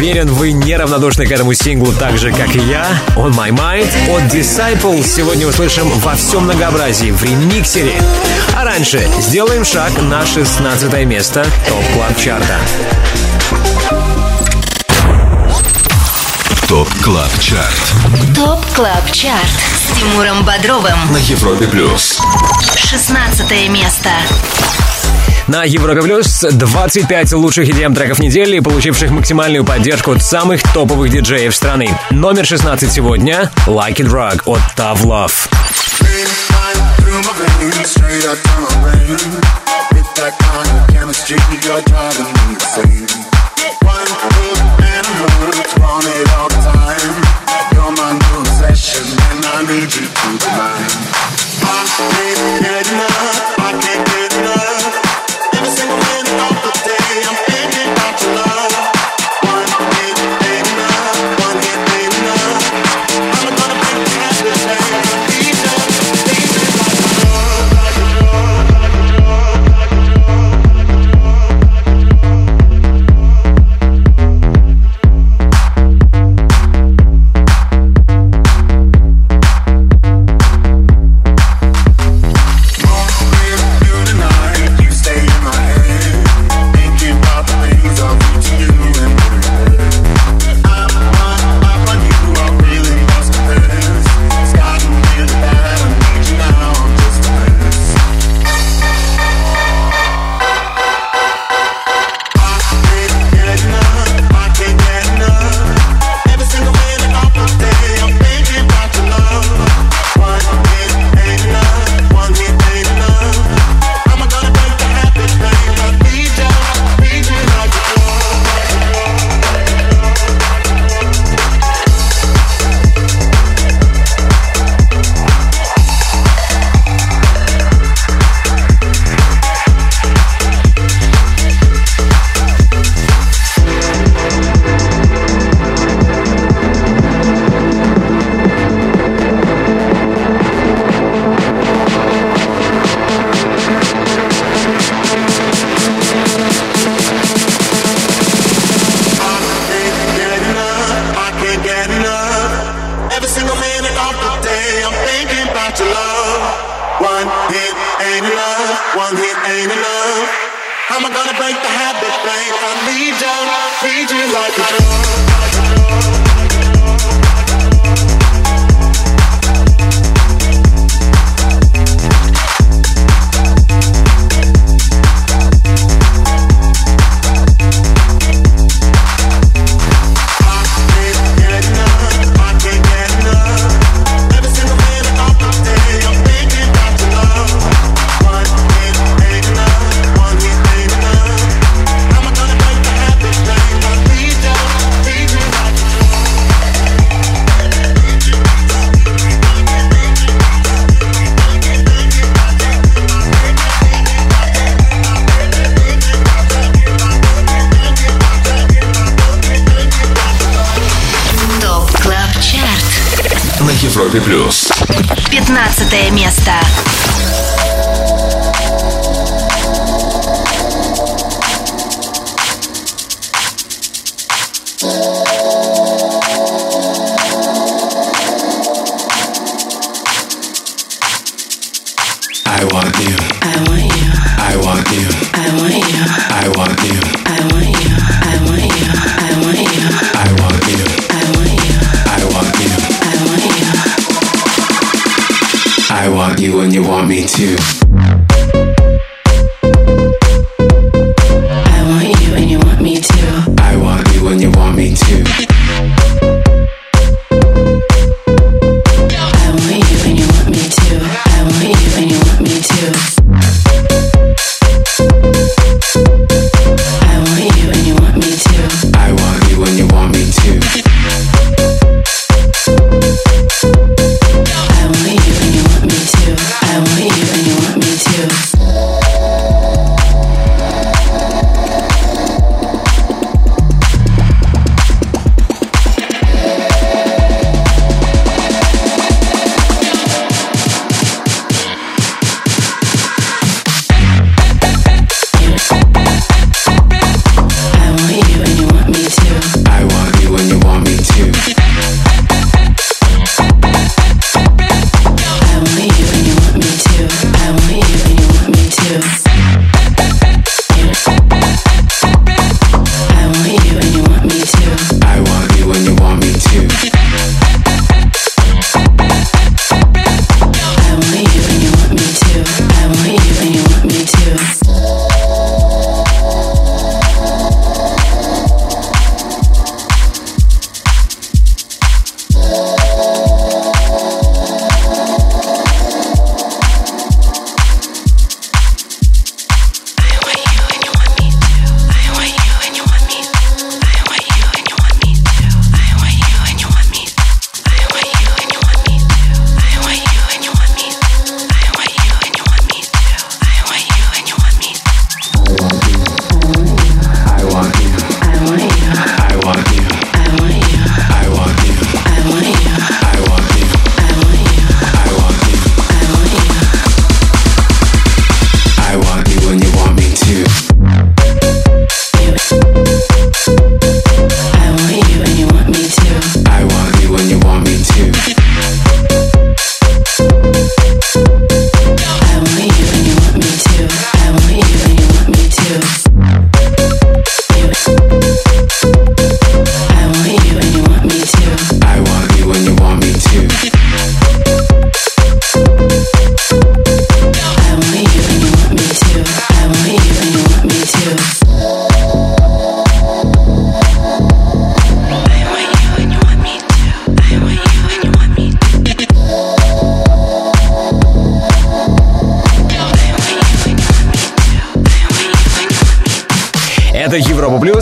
Уверен, 0.10 0.34
вы 0.34 0.54
неравнодушны 0.54 1.28
к 1.28 1.32
этому 1.32 1.54
синглу 1.54 1.93
так 1.93 2.17
же, 2.17 2.32
как 2.32 2.56
и 2.56 2.60
я. 2.60 2.84
On 3.15 3.32
My 3.32 3.52
Mind 3.52 3.88
от 4.10 4.24
Disciples 4.34 5.06
сегодня 5.06 5.45
услышим 5.45 5.88
во 6.00 6.15
всем 6.15 6.45
многообразии 6.45 7.12
в 7.12 7.24
ремиксере. 7.24 7.93
А 8.58 8.65
раньше 8.65 9.08
сделаем 9.19 9.63
шаг 9.63 9.91
на 10.02 10.26
16 10.26 11.06
место 11.06 11.45
Top 11.68 11.84
Club 11.94 12.18
Chart 12.18 12.46
а. 12.46 12.58
Top 16.68 16.89
Club 17.04 17.39
Chart. 17.39 17.94
Top 18.36 18.65
Club 18.74 19.12
Chart 19.12 19.46
с 19.78 19.95
Тимуром 19.95 20.43
Бодровым 20.43 20.98
на 21.12 21.17
Европе 21.17 21.67
Плюс. 21.67 22.19
16 22.76 23.69
место 23.69 24.10
на 25.50 25.64
Европе 25.64 26.02
Плюс 26.02 26.42
25 26.42 27.34
лучших 27.34 27.68
EDM 27.68 27.96
треков 27.96 28.20
недели, 28.20 28.60
получивших 28.60 29.10
максимальную 29.10 29.66
поддержку 29.66 30.12
от 30.12 30.22
самых 30.22 30.62
топовых 30.74 31.10
диджеев 31.10 31.56
страны. 31.56 31.90
Номер 32.12 32.46
16 32.46 32.92
сегодня 32.92 33.52
Like 33.66 33.96
It 33.96 34.10
Rock 34.10 34.44
от 34.46 34.62
Tough 34.78 35.02
Love. 35.02 35.50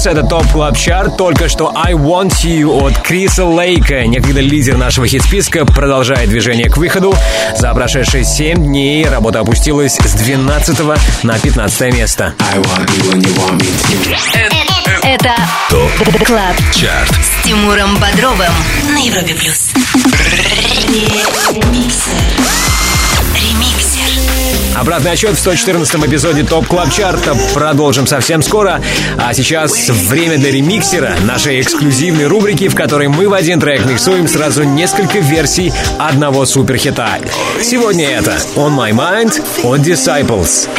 Это 0.07 0.23
Top 0.23 0.49
Club 0.53 0.77
Chart. 0.77 1.17
Только 1.17 1.49
что 1.49 1.73
I 1.75 1.91
Want 1.91 2.31
You 2.45 2.87
от 2.87 2.97
Криса 2.99 3.43
Лейка, 3.43 4.07
некогда 4.07 4.39
лидер 4.39 4.77
нашего 4.77 5.05
хит-списка, 5.05 5.65
продолжает 5.65 6.29
движение 6.29 6.69
к 6.69 6.77
выходу. 6.77 7.13
За 7.57 7.73
прошедшие 7.73 8.23
7 8.23 8.55
дней 8.55 9.05
работа 9.05 9.41
опустилась 9.41 9.95
с 9.95 10.13
12 10.13 10.79
на 11.23 11.37
15 11.37 11.93
место. 11.93 12.33
Это 15.03 15.35
Top 15.69 16.25
Club 16.25 16.55
Chart 16.73 17.11
с 17.11 17.45
Тимуром 17.45 17.97
Бодровым 17.97 18.53
на 18.93 18.99
Европе 18.99 19.35
Плюс. 19.35 19.73
Обратный 24.77 25.11
отсчет 25.11 25.31
в 25.31 25.39
114 25.39 25.95
эпизоде 26.05 26.43
Top 26.43 26.67
Club 26.67 26.91
Chart'а 26.91 27.35
продолжим 27.55 28.05
совсем 28.05 28.43
скоро. 28.43 28.79
А 29.17 29.33
сейчас 29.33 29.89
время 29.89 30.37
для 30.37 30.51
ремиксера, 30.51 31.15
нашей 31.23 31.61
эксклюзивной 31.61 32.27
рубрики, 32.27 32.67
в 32.67 32.75
которой 32.75 33.07
мы 33.07 33.27
в 33.27 33.33
один 33.33 33.59
трек 33.59 33.85
миксуем 33.85 34.27
сразу 34.27 34.63
несколько 34.63 35.17
версий 35.17 35.73
одного 35.97 36.45
суперхита. 36.45 37.17
Сегодня 37.61 38.07
это 38.11 38.37
On 38.55 38.75
My 38.75 38.91
Mind 38.91 39.41
от 39.63 39.79
Disciples. 39.79 40.69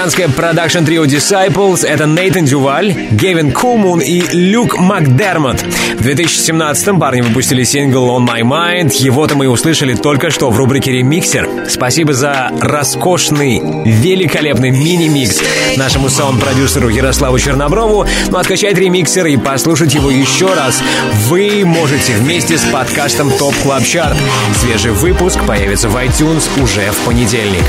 Британское 0.00 0.28
продакшн-трио 0.28 1.04
Disciples— 1.04 1.86
это 1.86 2.06
Нейтан 2.06 2.46
Дюваль, 2.46 2.90
Гевин 3.10 3.52
Кулмун 3.52 4.00
и 4.00 4.22
Люк 4.32 4.78
Макдермот. 4.78 5.60
В 5.60 6.06
2017-м 6.06 6.98
парни 6.98 7.20
выпустили 7.20 7.64
сингл 7.64 8.08
On 8.08 8.26
My 8.26 8.40
Mind. 8.40 8.94
Его-то 8.94 9.36
мы 9.36 9.46
услышали 9.46 9.92
только 9.92 10.30
что 10.30 10.48
в 10.48 10.56
рубрике 10.56 10.92
«Ремиксер». 10.92 11.46
Спасибо 11.68 12.14
за 12.14 12.50
роскошный, 12.62 13.60
великолепный 13.84 14.70
мини-микс 14.70 15.42
нашему 15.76 16.08
саунд-продюсеру 16.08 16.88
Ярославу 16.88 17.38
Черноброву. 17.38 18.06
Ну 18.30 18.38
а 18.38 18.42
скачать 18.42 18.78
ремиксер 18.78 19.26
и 19.26 19.36
послушать 19.36 19.92
его 19.92 20.10
еще 20.10 20.54
раз 20.54 20.82
вы 21.28 21.62
можете 21.66 22.14
вместе 22.14 22.56
с 22.56 22.64
подкастом 22.64 23.30
Top 23.32 23.54
Club 23.62 23.84
Chart. 23.84 24.16
Свежий 24.62 24.92
выпуск 24.92 25.38
появится 25.46 25.90
в 25.90 25.96
iTunes 25.98 26.48
уже 26.62 26.90
в 26.90 27.04
понедельник. 27.04 27.66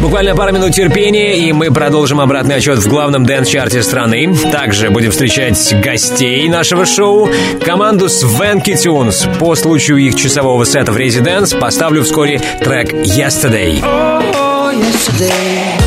Буквально 0.00 0.36
пару 0.36 0.52
минут 0.52 0.74
терпения, 0.74 1.36
и 1.38 1.52
мы 1.52 1.72
продолжим 1.72 2.20
обратный 2.20 2.56
отсчет 2.56 2.78
в 2.78 2.88
главном 2.88 3.26
дэнс-чарте 3.26 3.82
страны. 3.82 4.32
Также 4.52 4.90
будем 4.90 5.10
встречать 5.10 5.74
гостей 5.82 6.48
нашего 6.48 6.86
шоу, 6.86 7.28
команду 7.64 8.06
Swanky 8.06 8.74
Tunes. 8.74 9.38
По 9.38 9.56
случаю 9.56 9.98
их 9.98 10.14
часового 10.14 10.64
сета 10.64 10.92
в 10.92 10.96
Residance 10.96 11.52
поставлю 11.52 12.04
вскоре 12.04 12.40
трек 12.62 12.92
«Yesterday». 12.92 13.82
Oh, 13.82 14.72
yesterday. 14.72 15.77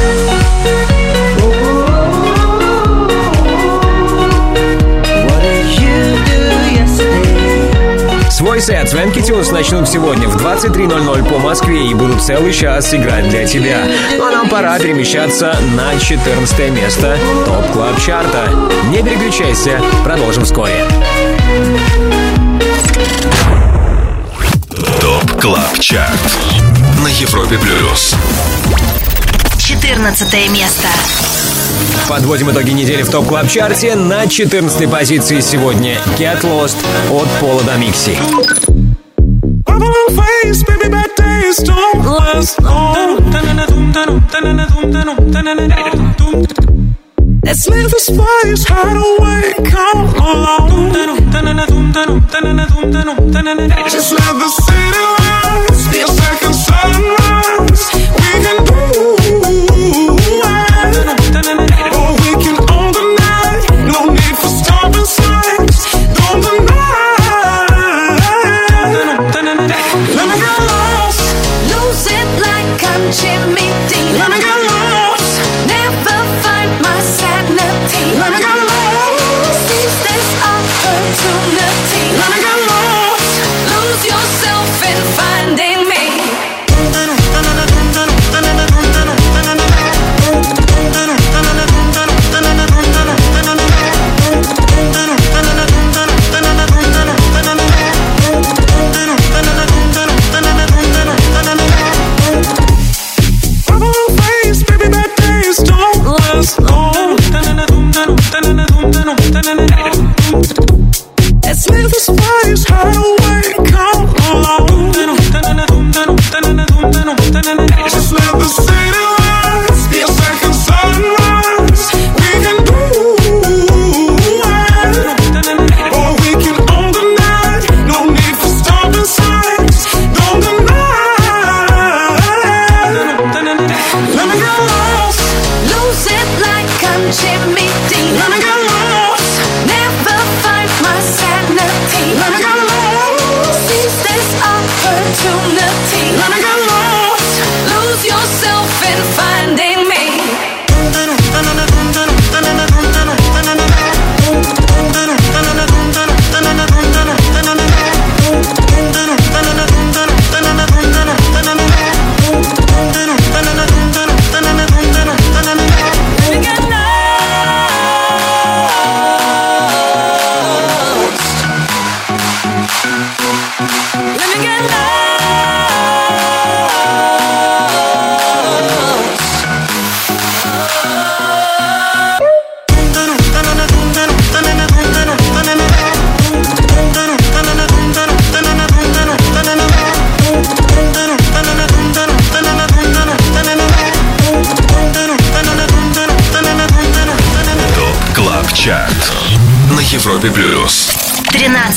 Свой 8.51 8.59
сет 8.59 8.89
Swanky 8.89 9.21
Tunes 9.21 9.49
начнут 9.51 9.87
сегодня 9.87 10.27
в 10.27 10.35
23.00 10.35 11.29
по 11.29 11.39
Москве 11.39 11.87
и 11.87 11.93
будут 11.93 12.21
целый 12.21 12.51
час 12.51 12.93
играть 12.93 13.29
для 13.29 13.47
тебя. 13.47 13.87
Ну 14.17 14.25
а 14.25 14.29
нам 14.29 14.49
пора 14.49 14.77
перемещаться 14.77 15.55
на 15.77 15.97
14 15.97 16.69
место 16.71 17.17
Top 17.45 17.71
Club 17.71 18.01
Chart'а. 18.01 18.49
Не 18.89 19.01
переключайся, 19.01 19.79
продолжим 20.03 20.43
вскоре. 20.43 20.85
Top 24.99 25.41
Club 25.41 25.79
Chart 25.79 26.19
на 27.01 27.07
Европе 27.07 27.57
Плюс. 27.57 28.17
14 29.71 30.49
место. 30.49 30.89
Подводим 32.09 32.51
итоги 32.51 32.71
недели 32.71 33.03
в 33.03 33.09
Top 33.09 33.25
Club 33.25 33.49
Chart'е. 33.49 33.95
На 33.95 34.27
14 34.27 34.89
позиции 34.91 35.39
сегодня 35.39 35.97
Get 36.17 36.41
Lost 36.41 36.75
от 37.09 37.27
Пола 37.39 37.63
Дамикси. 37.63 38.17
Let's 47.43 47.67
leave 47.67 47.89
this 47.89 48.09
place, 48.09 48.65
hide 48.65 48.97
away, 48.97 49.53
come 49.69 50.07
along. 50.19 50.71
Just 53.89 54.11
let 54.11 54.33
the 54.39 54.49
city 54.49 54.99
lights 54.99 55.20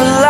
life. 0.00 0.29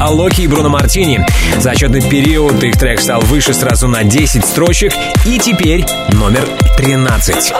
Алоки 0.00 0.42
и 0.42 0.46
Бруно 0.46 0.68
Мартини. 0.68 1.24
За 1.58 1.72
отчетный 1.72 2.02
период 2.02 2.62
их 2.62 2.76
трек 2.76 3.00
стал 3.00 3.20
выше 3.22 3.52
сразу 3.52 3.88
на 3.88 4.04
10 4.04 4.44
строчек 4.44 4.92
и 5.24 5.38
теперь 5.38 5.84
номер 6.12 6.48
13. 6.76 7.52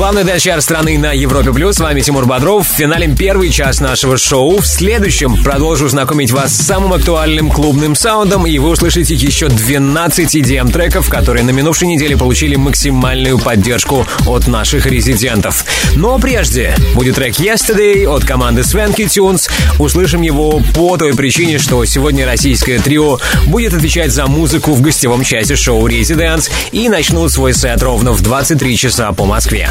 Главный 0.00 0.24
дальчар 0.24 0.62
страны 0.62 0.96
на 0.96 1.12
Европе 1.12 1.52
Плюс. 1.52 1.76
С 1.76 1.80
вами 1.80 2.00
Тимур 2.00 2.24
Бодров. 2.24 2.66
В 2.66 2.72
финале 2.72 3.14
первый 3.14 3.50
час 3.50 3.80
нашего 3.80 4.16
шоу. 4.16 4.58
В 4.60 4.66
следующем 4.66 5.36
продолжу 5.42 5.88
знакомить 5.88 6.30
вас 6.30 6.56
с 6.56 6.66
самым 6.66 6.94
актуальным 6.94 7.50
клубным 7.50 7.94
саундом, 7.94 8.46
и 8.46 8.58
вы 8.58 8.70
услышите 8.70 9.12
еще 9.12 9.48
12 9.48 10.36
EDM-треков, 10.36 11.10
которые 11.10 11.44
на 11.44 11.50
минувшей 11.50 11.86
неделе 11.86 12.16
получили 12.16 12.56
максимальную 12.56 13.38
поддержку 13.38 14.06
от 14.26 14.46
наших 14.46 14.86
резидентов. 14.86 15.66
Но 15.96 16.18
прежде 16.18 16.74
будет 16.94 17.16
трек 17.16 17.34
Yesterday 17.34 18.06
от 18.06 18.24
команды 18.24 18.62
Swanky 18.62 19.04
Tunes. 19.04 19.50
Услышим 19.78 20.22
его 20.22 20.62
по 20.74 20.96
той 20.96 21.14
причине, 21.14 21.58
что 21.58 21.84
сегодня 21.84 22.24
российское 22.24 22.78
трио 22.78 23.18
будет 23.48 23.74
отвечать 23.74 24.12
за 24.12 24.26
музыку 24.26 24.72
в 24.72 24.80
гостевом 24.80 25.24
часе 25.24 25.56
шоу 25.56 25.86
Residance 25.86 26.50
и 26.72 26.88
начнут 26.88 27.30
свой 27.30 27.52
сет 27.52 27.82
ровно 27.82 28.12
в 28.12 28.22
23 28.22 28.78
часа 28.78 29.12
по 29.12 29.26
Москве. 29.26 29.68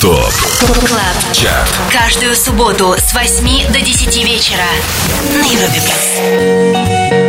Top 0.00 0.32
Club 0.86 1.32
Chart 1.32 1.68
Каждую 1.92 2.34
субботу 2.34 2.96
с 2.98 3.14
8 3.14 3.72
до 3.72 3.80
10 3.80 4.24
вечера 4.24 4.64
на 5.32 5.46
Европе 5.46 5.80
Плюс. 5.80 7.21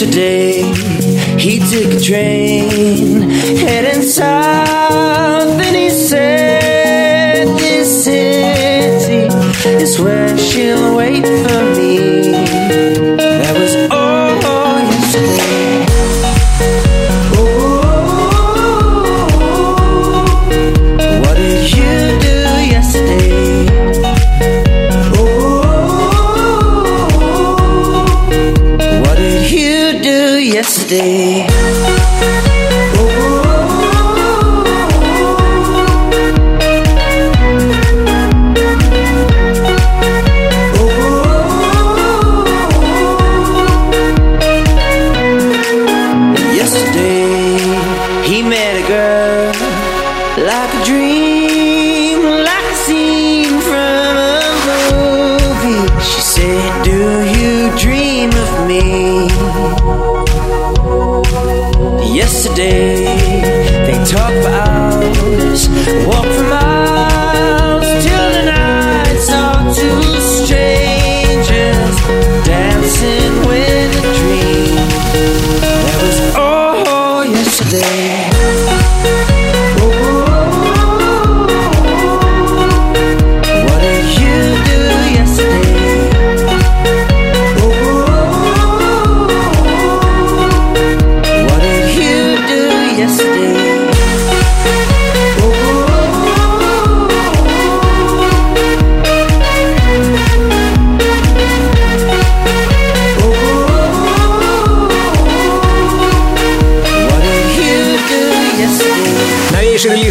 Yesterday. 0.00 0.62
He 1.38 1.58
took 1.58 1.92
a 1.92 2.00
train 2.00 3.17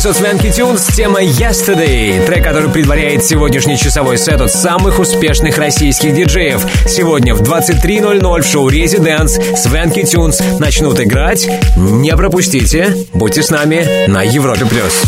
от 0.08 0.16
Swanky 0.16 0.52
Tunes 0.52 0.78
с 0.78 0.96
темой 0.96 1.28
Yesterday. 1.28 2.26
Трек, 2.26 2.44
который 2.44 2.70
предваряет 2.70 3.26
сегодняшний 3.26 3.78
часовой 3.78 4.18
сет 4.18 4.40
от 4.40 4.52
самых 4.52 5.00
успешных 5.00 5.58
российских 5.58 6.14
диджеев. 6.14 6.62
Сегодня 6.88 7.36
в 7.36 7.42
23.00 7.42 8.42
в 8.42 8.46
шоу 8.46 8.70
Residance 8.70 9.56
Swanky 9.56 10.04
Tunes 10.04 10.60
начнут 10.60 11.00
играть. 11.02 11.50
Не 11.76 12.16
пропустите. 12.16 12.96
Будьте 13.14 13.44
с 13.44 13.50
нами 13.50 14.08
на 14.08 14.24
Европе 14.24 14.66
плюс. 14.66 15.04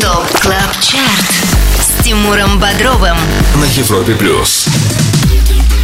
Top 0.00 0.40
Club 0.40 0.80
Chart 0.80 2.00
с 2.00 2.04
Тимуром 2.04 2.58
Бодровым. 2.58 3.16
На 3.56 3.64
Европе 3.78 4.14
плюс. 4.14 4.68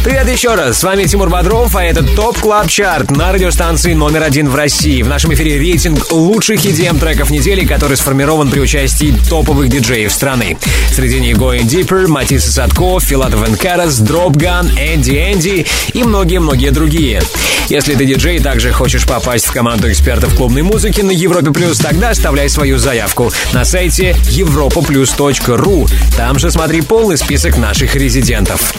Привет 0.05 0.29
еще 0.29 0.53
раз, 0.53 0.77
с 0.77 0.83
вами 0.83 1.05
Тимур 1.05 1.31
Бодров, 1.31 1.75
а 1.75 1.83
это 1.83 2.03
Top 2.03 2.37
Club 2.37 2.69
Chart 2.69 3.09
на 3.09 3.31
радиостанции 3.31 3.93
номер 3.93 4.21
один 4.21 4.47
в 4.47 4.55
России. 4.55 5.01
В 5.01 5.07
нашем 5.07 5.33
эфире 5.33 5.57
рейтинг 5.57 6.11
лучших 6.11 6.63
EDM 6.63 6.99
треков 6.99 7.31
недели, 7.31 7.65
который 7.65 7.97
сформирован 7.97 8.51
при 8.51 8.59
участии 8.59 9.15
топовых 9.27 9.67
диджеев 9.67 10.13
страны. 10.13 10.59
Среди 10.91 11.19
них 11.19 11.37
Going 11.37 11.63
Deeper, 11.63 12.05
Матисса 12.05 12.51
Садко, 12.51 12.99
Филатов 12.99 13.59
Карас, 13.59 13.97
Дропган, 13.97 14.69
Энди 14.77 15.33
Энди 15.33 15.65
и 15.93 16.03
многие-многие 16.03 16.69
другие. 16.69 17.23
Если 17.69 17.95
ты 17.95 18.05
диджей 18.05 18.35
и 18.35 18.39
также 18.39 18.71
хочешь 18.71 19.07
попасть 19.07 19.47
в 19.47 19.53
команду 19.53 19.91
экспертов 19.91 20.35
клубной 20.35 20.61
музыки 20.61 21.01
на 21.01 21.09
Европе 21.09 21.49
Плюс, 21.49 21.79
тогда 21.79 22.11
оставляй 22.11 22.47
свою 22.49 22.77
заявку 22.77 23.33
на 23.53 23.65
сайте 23.65 24.11
europaplus.ru. 24.11 25.89
Там 26.15 26.37
же 26.37 26.51
смотри 26.51 26.81
полный 26.81 27.17
список 27.17 27.57
наших 27.57 27.95
резидентов. 27.95 28.71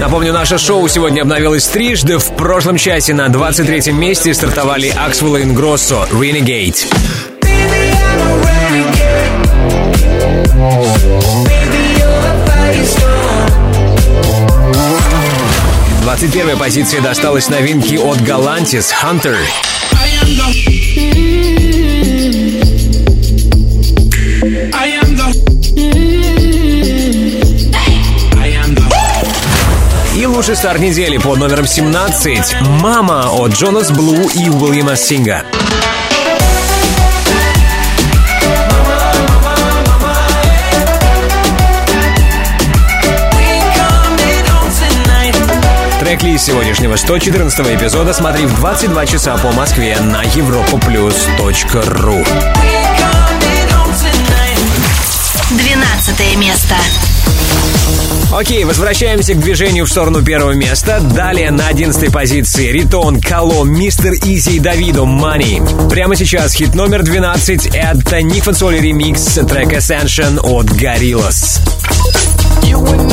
Напомню, 0.00 0.32
наше 0.32 0.58
шоу 0.58 0.86
сегодня 0.86 1.22
обновилось 1.22 1.66
трижды. 1.66 2.18
В 2.18 2.36
прошлом 2.36 2.76
часе 2.76 3.14
на 3.14 3.26
23-м 3.26 3.98
месте 3.98 4.32
стартовали 4.32 4.94
Аксвелл 4.96 5.36
и 5.36 5.42
Ингроссо 5.42 6.06
«Renegade». 6.12 6.86
Двадцать 16.02 16.32
первая 16.32 16.56
позиция 16.56 17.00
досталась 17.00 17.48
новинке 17.48 17.98
от 17.98 18.20
Галантис 18.22 18.94
«Hunter». 19.02 19.36
Лучший 30.48 30.60
старт 30.60 30.80
недели 30.80 31.18
под 31.18 31.38
номером 31.38 31.66
17 31.66 32.62
«Мама» 32.80 33.28
от 33.30 33.52
Джонас 33.52 33.90
Блу 33.90 34.30
и 34.30 34.48
Уильяма 34.48 34.96
Синга. 34.96 35.44
Трек-лист 46.00 46.46
сегодняшнего 46.46 46.96
114 46.96 47.66
эпизода 47.66 48.14
смотри 48.14 48.46
в 48.46 48.56
22 48.56 49.04
часа 49.04 49.36
по 49.36 49.52
Москве 49.52 49.98
на 50.00 50.24
europaplus.ru 50.24 52.26
12 55.50 56.36
место. 56.36 56.76
Окей, 58.32 58.64
возвращаемся 58.64 59.34
к 59.34 59.40
движению 59.40 59.86
в 59.86 59.90
сторону 59.90 60.22
первого 60.22 60.52
места. 60.52 61.00
Далее 61.00 61.50
на 61.50 61.68
11 61.68 62.12
позиции 62.12 62.70
Ритон, 62.70 63.20
Кало, 63.20 63.64
Мистер 63.64 64.12
Изи 64.12 64.56
и 64.56 64.58
Давидо, 64.60 65.02
Money. 65.02 65.88
Прямо 65.88 66.14
сейчас 66.14 66.52
хит 66.52 66.74
номер 66.74 67.02
12 67.02 67.70
это 67.72 68.22
Ник 68.22 68.44
Фацоли 68.44 68.78
ремикс 68.78 69.22
трек 69.48 69.72
Ascension 69.72 70.38
от 70.42 70.66
Gorillaz. 70.66 71.60
You. 72.64 73.08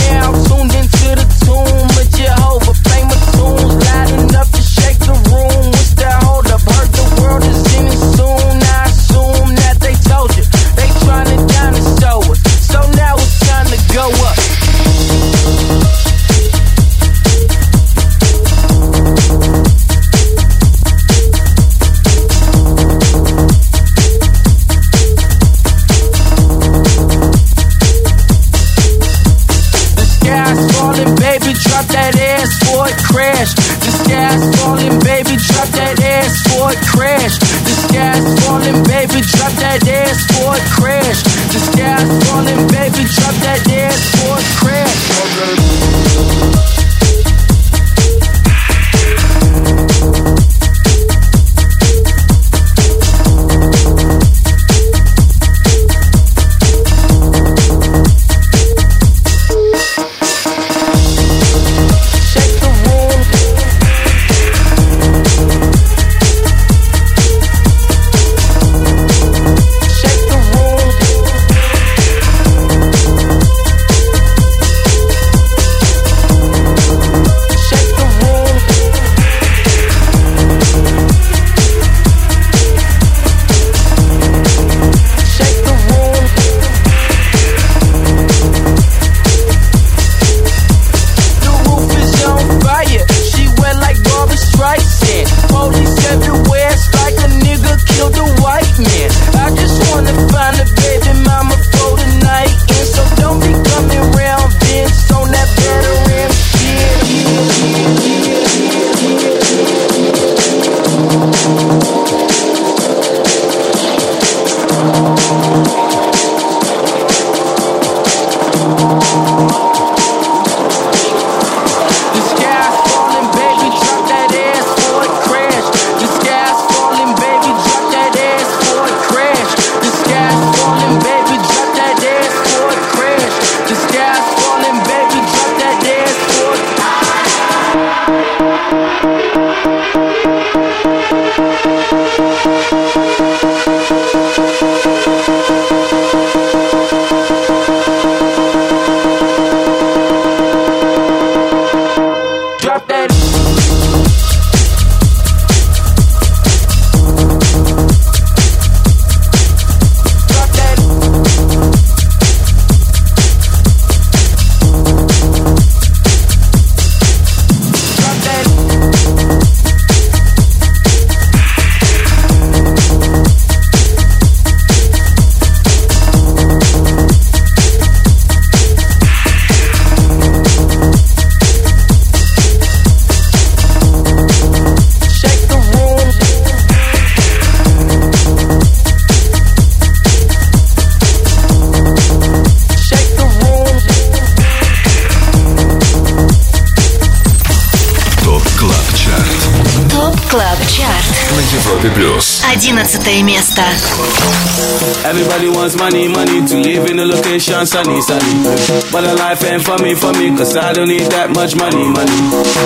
sunny, 207.64 208.01
sunny. 208.01 208.43
But 208.91 209.06
a 209.06 209.14
life 209.16 209.43
ain't 209.45 209.64
for 209.64 209.78
me, 209.80 209.95
for 209.95 210.12
me, 210.14 210.36
cause 210.36 210.58
I 210.58 210.74
don't 210.74 210.89
need 210.89 211.08
that 211.16 211.32
much 211.32 211.56
money, 211.56 211.88
money. 211.88 212.20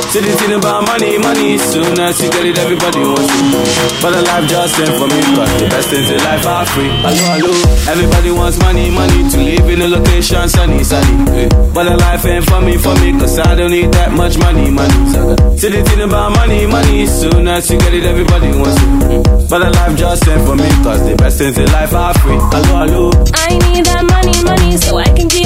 See 0.10 0.24
the 0.26 0.34
thing 0.34 0.58
about 0.58 0.88
money, 0.90 1.20
money. 1.22 1.60
Soon 1.60 2.00
as 2.00 2.18
you 2.18 2.32
get 2.32 2.46
it, 2.46 2.58
everybody 2.58 3.06
wants 3.06 3.30
it. 3.30 4.02
But 4.02 4.18
a 4.18 4.22
life 4.26 4.50
just 4.50 4.80
ain't 4.82 4.98
for 4.98 5.06
me, 5.06 5.22
cause 5.38 5.54
the 5.62 5.68
best 5.70 5.90
things 5.94 6.10
in 6.10 6.18
life 6.26 6.46
are 6.48 6.66
free. 6.66 6.90
Hello, 7.06 7.26
hello. 7.38 7.52
Everybody 7.86 8.32
wants 8.32 8.58
money, 8.58 8.90
money 8.90 9.30
to 9.30 9.38
live 9.38 9.70
in 9.70 9.82
a 9.86 9.88
location, 9.88 10.50
sunny, 10.50 10.82
sunny. 10.84 11.46
But 11.70 11.86
a 11.86 11.96
life 11.96 12.26
ain't 12.26 12.50
for 12.50 12.62
me, 12.62 12.78
for 12.82 12.96
me, 12.98 13.14
cause 13.14 13.38
I 13.38 13.54
don't 13.54 13.72
need 13.72 13.94
that 13.94 14.10
much 14.12 14.42
money, 14.42 14.72
money. 14.74 14.98
See 15.60 15.70
the 15.70 15.86
thing 15.86 16.02
about 16.02 16.34
money, 16.34 16.66
money. 16.66 17.06
Soon 17.06 17.48
as 17.48 17.70
you 17.70 17.78
get 17.78 17.94
it, 17.94 18.06
everybody 18.10 18.50
wants 18.58 18.80
it. 18.82 19.50
But 19.50 19.62
a 19.62 19.70
life 19.70 19.94
just 19.98 20.26
ain't 20.28 20.42
for 20.48 20.56
me, 20.56 20.70
cause 20.82 21.06
the 21.06 21.14
best 21.16 21.38
things 21.38 21.58
in 21.58 21.70
life 21.78 21.94
are 21.94 22.14
free. 22.26 22.42
Hello, 22.50 22.74
hello. 22.88 23.06
I 23.36 23.54
need 23.70 23.86
that 23.86 24.09
so 24.90 24.98
I 24.98 25.04
can 25.04 25.28
get 25.28 25.39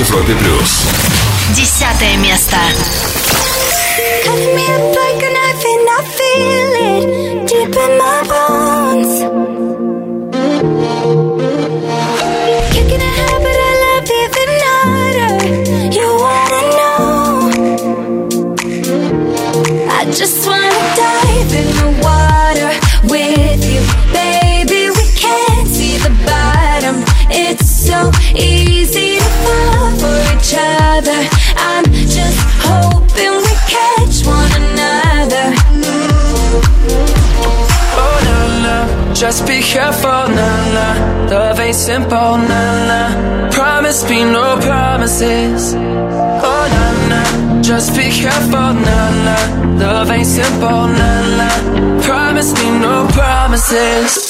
Европе 0.00 0.34
плюс. 0.34 0.86
Десятое 1.54 2.16
место. 2.16 2.56
Just 39.30 39.46
be 39.46 39.60
careful, 39.62 40.10
nah, 40.10 40.72
nah. 40.74 41.30
Love 41.30 41.60
ain't 41.60 41.76
simple, 41.76 42.36
nah, 42.36 42.88
nah. 42.88 43.50
Promise 43.52 44.10
me 44.10 44.24
no 44.24 44.58
promises. 44.60 45.72
Oh, 45.72 46.66
nah, 46.74 47.08
nah. 47.08 47.62
Just 47.62 47.94
be 47.94 48.10
careful, 48.10 48.72
nah, 48.74 49.24
nah. 49.26 49.78
Love 49.78 50.10
ain't 50.10 50.26
simple, 50.26 50.88
nah, 50.98 51.36
nah. 51.38 52.02
Promise 52.02 52.54
me 52.54 52.80
no 52.80 53.06
promises. 53.12 54.29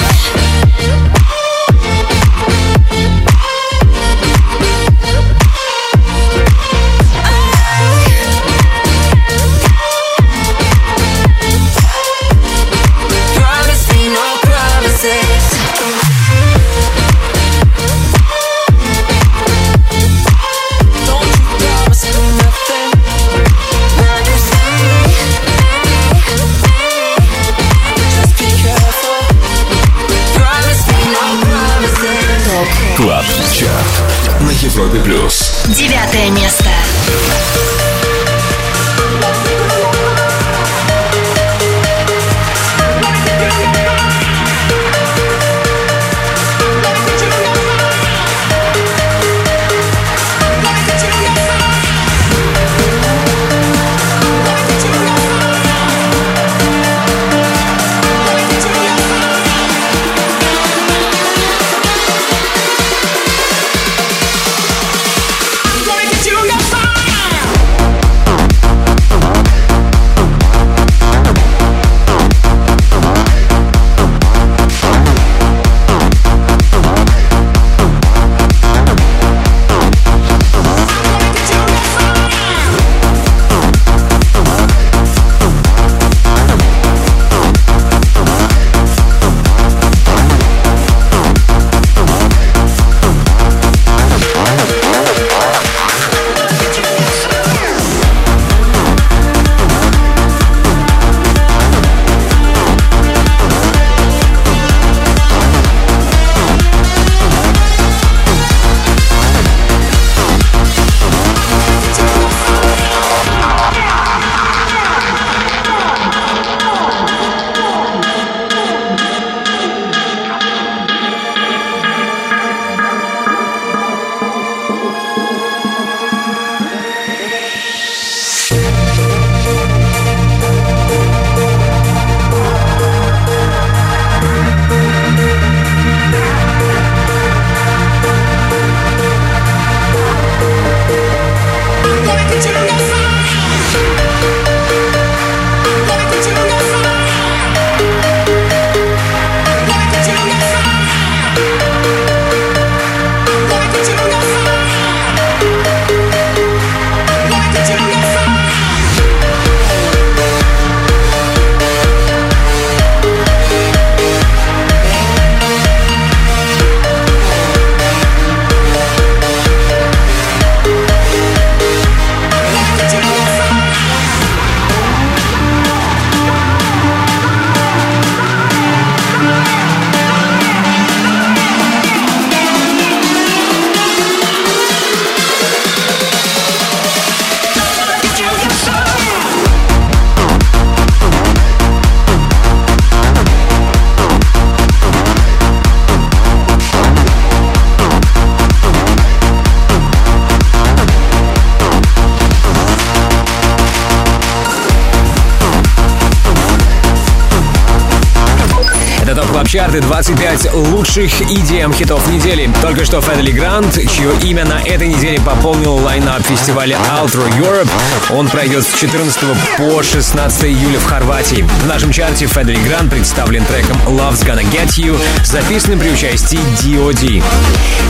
чарты 209.71 209.87
25 209.87 210.53
лучших 210.53 211.21
EDM-хитов 211.21 212.05
недели. 212.11 212.49
Только 212.61 212.83
что 212.83 212.99
Федде 212.99 213.22
Ле 213.22 213.31
Гранд, 213.31 213.79
чье 213.89 214.11
имя 214.23 214.43
на 214.43 214.61
этой 214.61 214.87
неделе 214.87 215.19
пополнил 215.21 215.75
лайнап 215.75 216.23
фестиваля 216.23 216.77
Ultra 216.99 217.29
Europe. 217.37 217.69
Он 218.09 218.27
пройдет 218.27 218.65
с 218.65 218.73
14 218.73 219.19
по 219.57 219.81
16 219.81 220.43
июля 220.45 220.79
в 220.79 220.85
Хорватии. 220.85 221.45
В 221.63 221.67
нашем 221.67 221.91
чарте 221.91 222.27
Федде 222.27 222.48
Ле 222.48 222.57
Гранд 222.67 222.91
представлен 222.91 223.45
треком 223.45 223.77
Love's 223.87 224.25
Gonna 224.25 224.43
Get 224.51 224.77
You, 224.77 224.99
записанным 225.23 225.79
при 225.79 225.89
участии 225.89 226.39
D.O.D. 226.63 227.23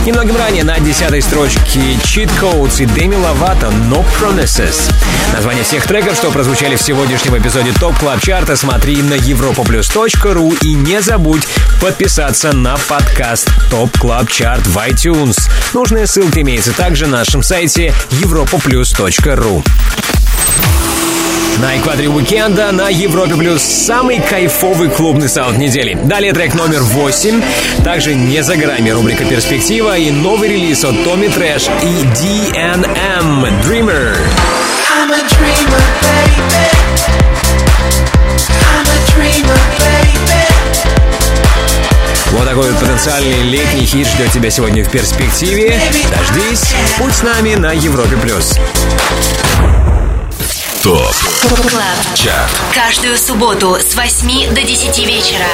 Немногим 0.06 0.36
ранее 0.36 0.64
на 0.64 0.78
10 0.78 1.24
строчке 1.24 1.80
Cheat 2.04 2.30
Codes 2.40 2.82
и 2.82 2.86
Деми 2.86 3.16
Ловато 3.16 3.72
No 3.90 4.04
Promises. 4.20 4.92
Название 5.32 5.64
всех 5.64 5.86
треков, 5.86 6.16
что 6.16 6.30
прозвучали 6.30 6.76
в 6.76 6.82
сегодняшнем 6.82 7.38
эпизоде 7.38 7.72
Top 7.72 7.98
Club 7.98 8.20
Chart'а, 8.20 8.56
смотри 8.56 9.02
на 9.02 9.14
europaplus.ru 9.14 10.58
и 10.62 10.74
не 10.74 11.00
забудь 11.00 11.42
подписаться 11.82 12.52
на 12.52 12.76
подкаст 12.88 13.50
Top 13.68 13.90
Club 13.98 14.30
Chart 14.30 14.64
в 14.68 14.78
iTunes. 14.78 15.36
Нужная 15.74 16.06
ссылка 16.06 16.40
имеется 16.42 16.72
также 16.72 17.06
на 17.06 17.18
нашем 17.18 17.42
сайте 17.42 17.92
europaplus.ru. 18.22 19.66
На 21.60 21.76
экваторе 21.76 22.08
уикенда 22.08 22.70
на 22.70 22.88
Европе 22.88 23.34
Плюс 23.34 23.62
самый 23.62 24.20
кайфовый 24.20 24.90
клубный 24.90 25.28
саунд 25.28 25.58
недели. 25.58 25.98
Далее 26.04 26.32
трек 26.32 26.54
номер 26.54 26.82
8. 26.82 27.42
Также 27.82 28.14
не 28.14 28.44
за 28.44 28.56
горами 28.56 28.90
рубрика 28.90 29.24
«Перспектива» 29.24 29.98
и 29.98 30.12
новый 30.12 30.50
релиз 30.50 30.84
от 30.84 31.02
Томми 31.02 31.26
Трэш 31.26 31.68
и 31.82 32.04
DNM 32.14 33.52
«Dreamer». 33.64 34.16
Вот 42.32 42.46
такой 42.46 42.70
вот 42.70 42.80
потенциальный 42.80 43.42
летний 43.42 43.84
хит 43.84 44.06
ждет 44.06 44.32
тебя 44.32 44.50
сегодня 44.50 44.82
в 44.82 44.90
перспективе. 44.90 45.78
Дождись, 46.10 46.74
будь 46.98 47.14
с 47.14 47.22
нами 47.22 47.54
на 47.56 47.72
Европе 47.72 48.16
плюс. 48.16 48.54
Top 50.82 51.14
Club 51.68 52.14
Chart 52.14 52.50
Каждую 52.74 53.16
субботу 53.18 53.76
с 53.76 53.94
8 53.94 54.54
до 54.54 54.62
10 54.62 55.06
вечера 55.06 55.46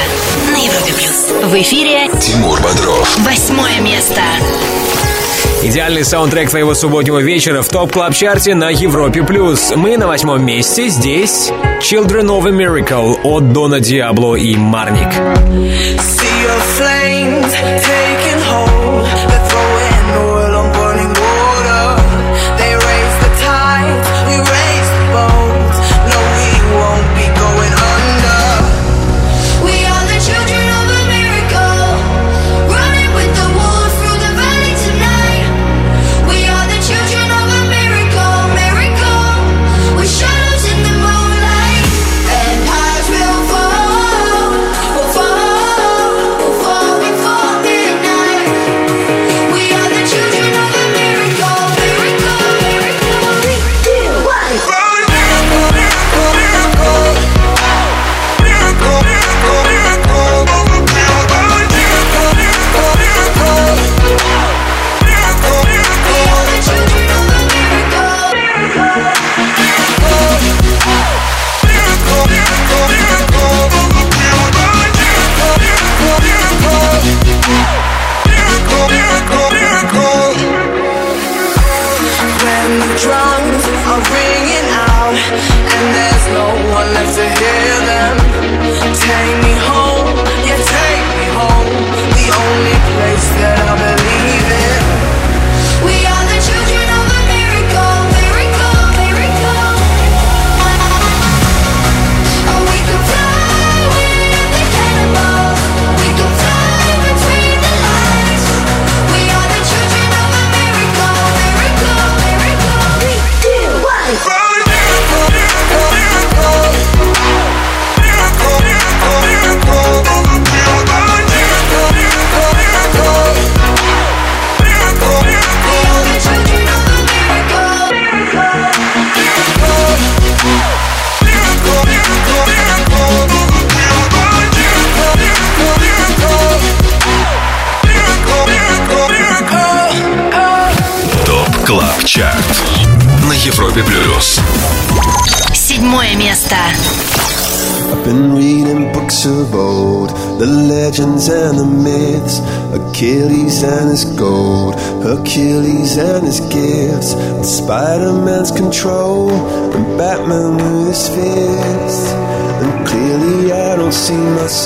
на 0.52 0.56
Европе 0.56 0.92
плюс. 0.94 1.50
В 1.50 1.60
эфире 1.60 2.08
Тимур 2.20 2.60
Бодров 2.60 3.18
восьмое 3.18 3.80
место. 3.80 4.22
Идеальный 5.62 6.04
саундтрек 6.04 6.48
твоего 6.48 6.72
субботнего 6.74 7.18
вечера 7.18 7.62
в 7.62 7.68
Top 7.68 7.92
Club 7.92 8.14
Chart'е 8.14 8.54
на 8.54 8.70
Европе 8.70 9.22
плюс. 9.24 9.72
Мы 9.74 9.96
на 9.96 10.06
восьмом 10.06 10.44
месте. 10.46 10.88
Здесь 10.88 11.50
Children 11.80 12.28
of 12.28 12.46
a 12.46 12.52
Miracle 12.52 13.20
от 13.24 13.52
Дона 13.52 13.80
Диабло 13.80 14.36
и 14.36 14.56
Марник. 14.56 15.08
your 16.48 16.60
flame 16.60 16.97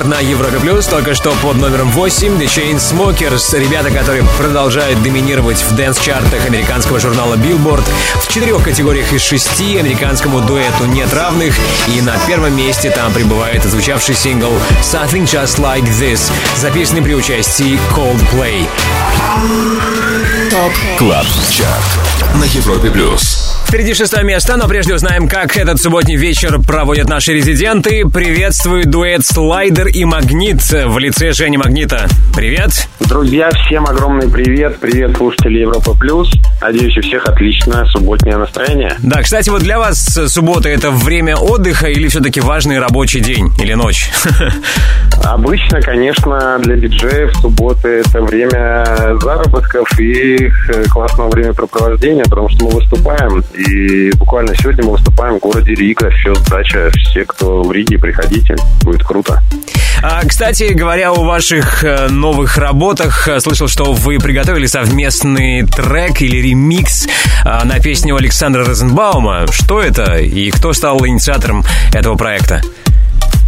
чарт 0.00 0.06
на 0.06 0.20
Европе 0.20 0.58
Плюс. 0.58 0.86
Только 0.86 1.14
что 1.14 1.32
под 1.42 1.56
номером 1.56 1.90
8 1.90 2.38
The 2.38 2.46
Chainsmokers. 2.46 3.58
Ребята, 3.58 3.90
которые 3.90 4.24
продолжают 4.38 5.02
доминировать 5.02 5.58
в 5.58 5.74
дэнс-чартах 5.74 6.46
американского 6.46 6.98
журнала 7.00 7.34
Billboard. 7.34 7.84
В 8.22 8.28
четырех 8.28 8.62
категориях 8.62 9.12
из 9.12 9.22
шести 9.22 9.76
американскому 9.78 10.40
дуэту 10.40 10.86
нет 10.86 11.12
равных. 11.12 11.54
И 11.88 12.00
на 12.02 12.16
первом 12.26 12.56
месте 12.56 12.90
там 12.90 13.12
пребывает 13.12 13.64
звучавший 13.64 14.14
сингл 14.14 14.52
Something 14.82 15.24
Just 15.24 15.58
Like 15.58 15.88
This, 15.88 16.30
записанный 16.56 17.02
при 17.02 17.14
участии 17.14 17.78
Coldplay. 17.94 18.66
ТОП 20.50 20.72
КЛАБ 20.98 21.26
ЧАРТ 21.50 22.36
на 22.36 22.44
Европе 22.44 22.90
Плюс. 22.90 23.39
Впереди 23.70 23.94
шестое 23.94 24.24
место, 24.24 24.56
но 24.56 24.66
прежде 24.66 24.94
узнаем, 24.96 25.28
как 25.28 25.56
этот 25.56 25.80
субботний 25.80 26.16
вечер 26.16 26.60
проводят 26.60 27.08
наши 27.08 27.32
резиденты. 27.32 28.04
Приветствую 28.04 28.84
дуэт 28.84 29.24
«Слайдер» 29.24 29.86
и 29.86 30.04
«Магнит» 30.04 30.60
в 30.60 30.98
лице 30.98 31.30
Жени 31.30 31.56
Магнита. 31.56 32.08
Привет! 32.34 32.88
Друзья, 32.98 33.48
всем 33.50 33.86
огромный 33.86 34.28
привет. 34.28 34.80
Привет, 34.80 35.16
слушатели 35.16 35.60
Европа 35.60 35.94
Плюс. 35.94 36.32
Надеюсь, 36.60 36.98
у 36.98 37.00
всех 37.00 37.24
отличное 37.26 37.84
субботнее 37.84 38.36
настроение. 38.38 38.96
Да, 38.98 39.22
кстати, 39.22 39.50
вот 39.50 39.62
для 39.62 39.78
вас 39.78 40.18
суббота— 40.26 40.68
это 40.70 40.90
время 40.90 41.36
отдыха 41.36 41.86
или 41.86 42.08
все-таки 42.08 42.40
важный 42.40 42.80
рабочий 42.80 43.20
день 43.20 43.52
или 43.60 43.74
ночь? 43.74 44.10
Обычно, 45.24 45.80
конечно, 45.80 46.58
для 46.60 46.76
диджеев 46.76 47.34
суббота 47.36 47.88
это 47.88 48.22
время 48.22 48.84
заработков 49.20 49.88
и 49.98 50.50
э, 50.68 50.84
классного 50.90 51.30
времяпрепровождения, 51.30 52.24
потому 52.24 52.48
что 52.48 52.64
мы 52.64 52.70
выступаем. 52.70 53.42
И 53.54 54.10
буквально 54.16 54.54
сегодня 54.56 54.84
мы 54.84 54.92
выступаем 54.92 55.36
в 55.36 55.40
городе 55.40 55.74
Рига. 55.74 56.10
Все, 56.10 56.34
сдача. 56.34 56.90
Все, 56.96 57.24
кто 57.24 57.62
в 57.62 57.72
Риге, 57.72 57.98
приходите. 57.98 58.56
Будет 58.82 59.04
круто. 59.04 59.40
А, 60.02 60.22
кстати, 60.26 60.72
говоря 60.72 61.10
о 61.12 61.22
ваших 61.24 61.84
э, 61.84 62.08
новых 62.08 62.56
работах, 62.56 63.28
э, 63.28 63.38
слышал, 63.40 63.68
что 63.68 63.92
вы 63.92 64.18
приготовили 64.18 64.64
совместный 64.66 65.66
трек 65.66 66.22
или 66.22 66.38
ремикс 66.38 67.06
э, 67.44 67.64
на 67.64 67.78
песню 67.80 68.16
Александра 68.16 68.64
Розенбаума. 68.64 69.46
Что 69.50 69.82
это 69.82 70.16
и 70.16 70.50
кто 70.50 70.72
стал 70.72 71.04
инициатором 71.06 71.64
этого 71.92 72.16
проекта? 72.16 72.62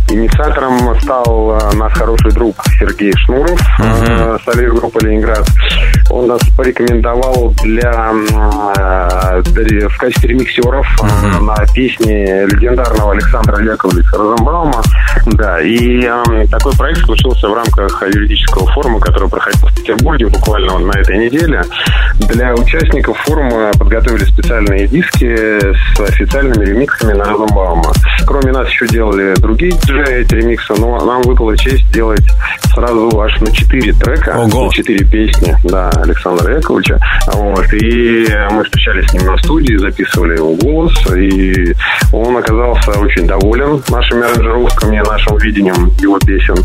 Инициатором 0.08 1.00
стал 1.00 1.58
э, 1.58 1.76
наш 1.76 1.92
хороший 1.94 2.32
друг 2.32 2.56
Сергей 2.78 3.12
Шнуров, 3.16 3.60
э, 3.78 4.38
солист 4.44 4.74
группы 4.74 5.00
«Ленинград». 5.04 5.46
Он 6.12 6.26
нас 6.26 6.42
порекомендовал 6.54 7.54
для, 7.62 8.12
э, 8.76 9.88
в 9.88 9.98
качестве 9.98 10.28
ремиксеров 10.28 10.86
э, 11.02 11.40
на 11.40 11.56
песни 11.74 12.44
легендарного 12.52 13.12
Александра 13.12 13.64
Яковлевича 13.64 14.18
Розенбаума. 14.18 14.82
Да, 15.24 15.62
и 15.62 16.04
э, 16.04 16.46
такой 16.50 16.74
проект 16.76 17.00
случился 17.06 17.48
в 17.48 17.54
рамках 17.54 18.02
юридического 18.02 18.70
форума, 18.72 19.00
который 19.00 19.30
проходил 19.30 19.66
в 19.66 19.74
Петербурге 19.74 20.26
буквально 20.26 20.78
на 20.80 20.92
этой 20.92 21.16
неделе. 21.16 21.64
Для 22.28 22.52
участников 22.52 23.16
форума 23.20 23.70
подготовили 23.78 24.24
специальные 24.24 24.88
диски 24.88 25.34
с 25.34 26.00
официальными 26.00 26.62
ремиксами 26.62 27.14
на 27.14 27.24
Розенбаума. 27.24 27.90
Кроме 28.26 28.52
нас 28.52 28.68
еще 28.68 28.86
делали 28.86 29.34
другие 29.40 29.72
диджеи 29.72 30.20
эти 30.20 30.34
ремиксы, 30.34 30.74
но 30.74 31.02
нам 31.06 31.22
выпала 31.22 31.56
честь 31.56 31.86
сделать 31.88 32.24
сразу 32.74 33.20
аж 33.20 33.40
на 33.40 33.50
4 33.50 33.92
трека, 33.94 34.34
на 34.34 34.70
4 34.70 35.04
песни, 35.06 35.56
да, 35.64 35.90
Александра 36.02 36.56
Яковлевича. 36.56 36.98
Вот, 37.32 37.72
и 37.72 38.26
мы 38.50 38.64
встречались 38.64 39.08
с 39.08 39.14
ним 39.14 39.26
на 39.26 39.36
студии, 39.38 39.76
записывали 39.76 40.36
его 40.36 40.54
голос, 40.54 40.92
и 41.16 41.74
он 42.12 42.36
оказался 42.36 42.90
очень 42.98 43.26
доволен 43.26 43.82
нашими 43.88 44.24
аранжировками, 44.24 44.98
нашим 44.98 45.36
видением 45.38 45.90
его 45.98 46.18
песен. 46.18 46.56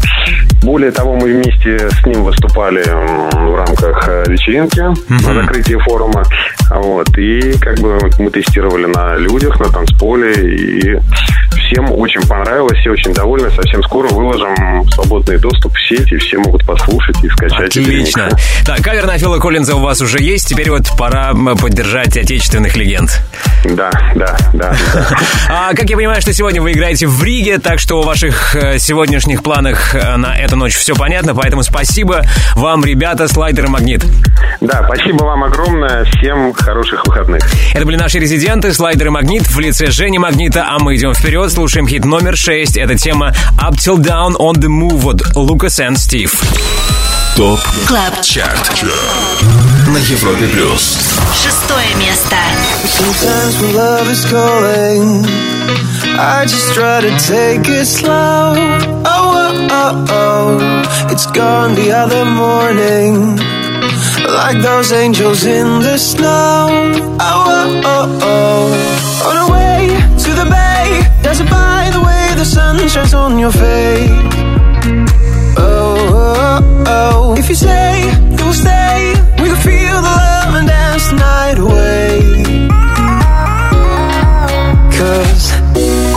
Более 0.63 0.91
того, 0.91 1.15
мы 1.15 1.33
вместе 1.33 1.89
с 1.89 2.05
ним 2.05 2.23
выступали 2.23 2.83
в 2.83 3.55
рамках 3.55 4.07
э, 4.07 4.25
вечеринки 4.27 4.79
на 4.79 5.33
закрытии 5.33 5.75
форума. 5.75 6.23
Вот, 6.69 7.17
и 7.17 7.57
как 7.59 7.79
бы 7.79 7.99
мы 8.19 8.29
тестировали 8.31 8.85
на 8.85 9.15
людях, 9.15 9.59
на 9.59 9.69
танцполе, 9.69 10.33
и 10.33 10.99
всем 11.67 11.91
очень 11.91 12.21
понравилось, 12.27 12.77
все 12.79 12.91
очень 12.91 13.13
довольны. 13.13 13.49
Совсем 13.51 13.83
скоро 13.83 14.07
выложим 14.09 14.83
в 14.83 14.89
свободный 14.91 15.37
доступ 15.37 15.73
в 15.75 15.87
сеть, 15.87 16.11
и 16.11 16.17
все 16.17 16.37
могут 16.37 16.65
послушать 16.65 17.23
и 17.23 17.29
скачать. 17.29 17.77
Отлично. 17.77 17.91
ремиксы. 17.91 18.65
Так, 18.65 18.81
кавер 18.81 19.05
на 19.05 19.17
Фила 19.17 19.37
Коллинза 19.39 19.75
у 19.75 19.79
вас 19.79 20.01
уже 20.01 20.19
есть. 20.19 20.47
Теперь 20.47 20.69
вот 20.69 20.83
пора 20.97 21.33
поддержать 21.33 22.17
отечественных 22.17 22.75
легенд. 22.75 23.09
Да, 23.63 23.91
да, 24.15 24.37
да. 24.53 24.75
А, 25.49 25.73
как 25.73 25.89
я 25.89 25.95
понимаю, 25.95 26.21
что 26.21 26.33
сегодня 26.33 26.61
вы 26.61 26.73
играете 26.73 27.07
в 27.07 27.23
Риге, 27.23 27.57
так 27.57 27.79
что 27.79 27.99
о 27.99 28.03
ваших 28.03 28.55
э, 28.55 28.79
сегодняшних 28.79 29.43
планах 29.43 29.95
э, 29.95 30.17
на 30.17 30.37
эту 30.37 30.55
ночь 30.55 30.75
все 30.75 30.93
понятно, 30.93 31.33
поэтому 31.33 31.63
спасибо 31.63 32.23
вам, 32.55 32.83
ребята, 32.83 33.27
Слайдер 33.27 33.65
и 33.65 33.67
Магнит. 33.69 34.05
Да, 34.61 34.83
спасибо 34.85 35.23
вам 35.23 35.43
огромное. 35.43 36.05
Всем 36.05 36.53
хороших 36.53 37.05
выходных. 37.05 37.43
Это 37.73 37.85
были 37.85 37.95
наши 37.95 38.19
резиденты, 38.19 38.73
Слайдер 38.73 39.07
и 39.07 39.09
Магнит 39.09 39.43
в 39.47 39.59
лице 39.59 39.87
Жени 39.91 40.19
Магнита, 40.19 40.65
а 40.69 40.79
мы 40.79 40.95
идем 40.95 41.13
вперед, 41.13 41.51
слушаем 41.57 41.87
хит 41.87 42.05
номер 42.05 42.37
6. 42.37 42.77
Это 42.77 42.95
тема 42.95 43.33
Up 43.57 43.73
Till 43.77 43.97
Dawn 43.97 44.35
on 44.37 44.53
the 44.57 44.67
Move 44.67 45.09
от 45.09 45.35
Лукас 45.35 45.79
и 45.79 45.95
Стив. 45.95 46.39
Top 47.35 47.59
Club 47.87 48.21
Chart 48.21 48.83
на 49.87 49.97
Европе 49.97 50.45
Плюс. 50.53 50.99
Шестое 51.33 51.95
место. 51.95 52.35
Sometimes 52.99 53.59
when 53.59 53.75
love 53.75 54.07
is 54.11 54.23
calling, 54.25 55.25
I 56.19 56.45
just 56.45 56.75
try 56.75 57.01
to 57.01 57.17
take 57.17 57.67
it 57.67 57.87
slow. 57.87 58.53
Oh, 59.03 59.33
oh, 59.33 59.67
oh, 59.71 60.05
oh. 60.11 61.09
It's 61.11 61.25
gone 61.25 61.73
the 61.73 61.91
other 61.91 62.23
morning. 62.23 63.35
Like 64.29 64.61
those 64.61 64.91
angels 64.93 65.43
in 65.43 65.79
the 65.79 65.97
snow. 65.97 66.67
Oh, 67.19 67.49
oh, 67.49 67.81
oh, 67.83 68.19
oh. 68.21 69.27
On 69.27 69.37
our 69.37 69.51
way 69.51 69.96
sun 72.47 72.87
shines 72.87 73.13
on 73.13 73.37
your 73.37 73.51
face. 73.51 74.09
Oh, 75.57 75.97
oh, 76.23 76.83
oh. 76.87 77.35
If 77.37 77.49
you 77.49 77.55
say 77.55 77.89
you 78.37 78.45
will 78.45 78.53
stay, 78.53 79.13
we 79.41 79.45
can 79.51 79.61
feel 79.67 79.97
the 80.07 80.15
love 80.25 80.53
and 80.59 80.67
dance 80.67 81.07
the 81.09 81.15
night 81.15 81.57
away. 81.67 82.07
Cause 84.97 85.43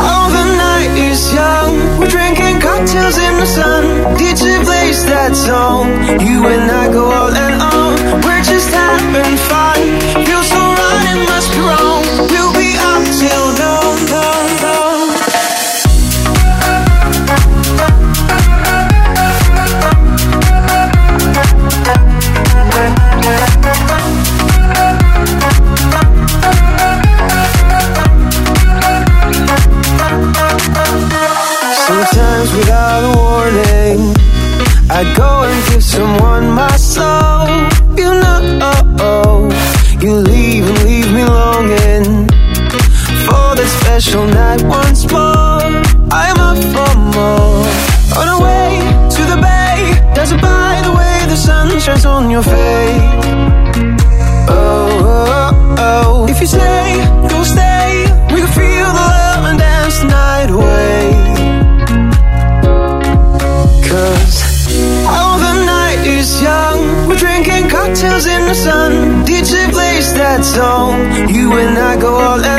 all 0.06 0.28
the 0.38 0.46
night 0.66 0.92
is 1.10 1.20
young. 1.34 1.72
We're 1.98 2.12
drinking 2.16 2.60
cocktails 2.60 3.18
in 3.26 3.34
the 3.42 3.46
sun. 3.58 3.82
DJ 4.20 4.44
plays 4.64 5.04
that 5.06 5.34
song. 5.34 5.86
You 6.26 6.46
and 6.46 6.70
I 6.70 6.92
go 6.92 7.04
all 7.10 7.34
and 7.44 7.59
special 44.00 44.26
night 44.28 44.62
once 44.62 45.02
more. 45.12 45.60
I'm 46.10 46.38
up 46.48 46.56
for 46.72 46.92
more. 47.16 47.60
On 48.18 48.26
our 48.32 48.40
way 48.40 48.68
to 49.14 49.22
the 49.32 49.38
bay 49.40 50.12
Does 50.14 50.32
it 50.32 50.40
by 50.40 50.80
the 50.86 50.92
way 50.98 51.16
the 51.28 51.36
sun 51.36 51.78
shines 51.78 52.06
on 52.06 52.30
your 52.30 52.42
face. 52.42 53.26
Oh, 54.48 54.88
oh, 55.04 55.76
oh. 55.78 56.26
If 56.30 56.40
you 56.40 56.46
say 56.46 56.96
you'll 57.28 57.44
stay, 57.44 57.88
we 58.32 58.38
can 58.42 58.52
feel 58.60 58.88
the 58.98 59.06
love 59.18 59.44
and 59.50 59.58
dance 59.58 59.98
the 60.00 60.08
night 60.08 60.50
away. 60.58 61.00
Cause 63.90 64.36
all 65.14 65.36
the 65.46 65.54
night 65.76 66.00
is 66.06 66.40
young. 66.40 67.06
We're 67.06 67.20
drinking 67.26 67.68
cocktails 67.68 68.24
in 68.24 68.42
the 68.50 68.54
sun. 68.54 68.92
DJ 69.26 69.70
plays 69.70 70.14
that 70.14 70.42
song. 70.42 71.28
You 71.28 71.52
and 71.52 71.76
I 71.76 72.00
go 72.00 72.14
all 72.14 72.40
and 72.42 72.49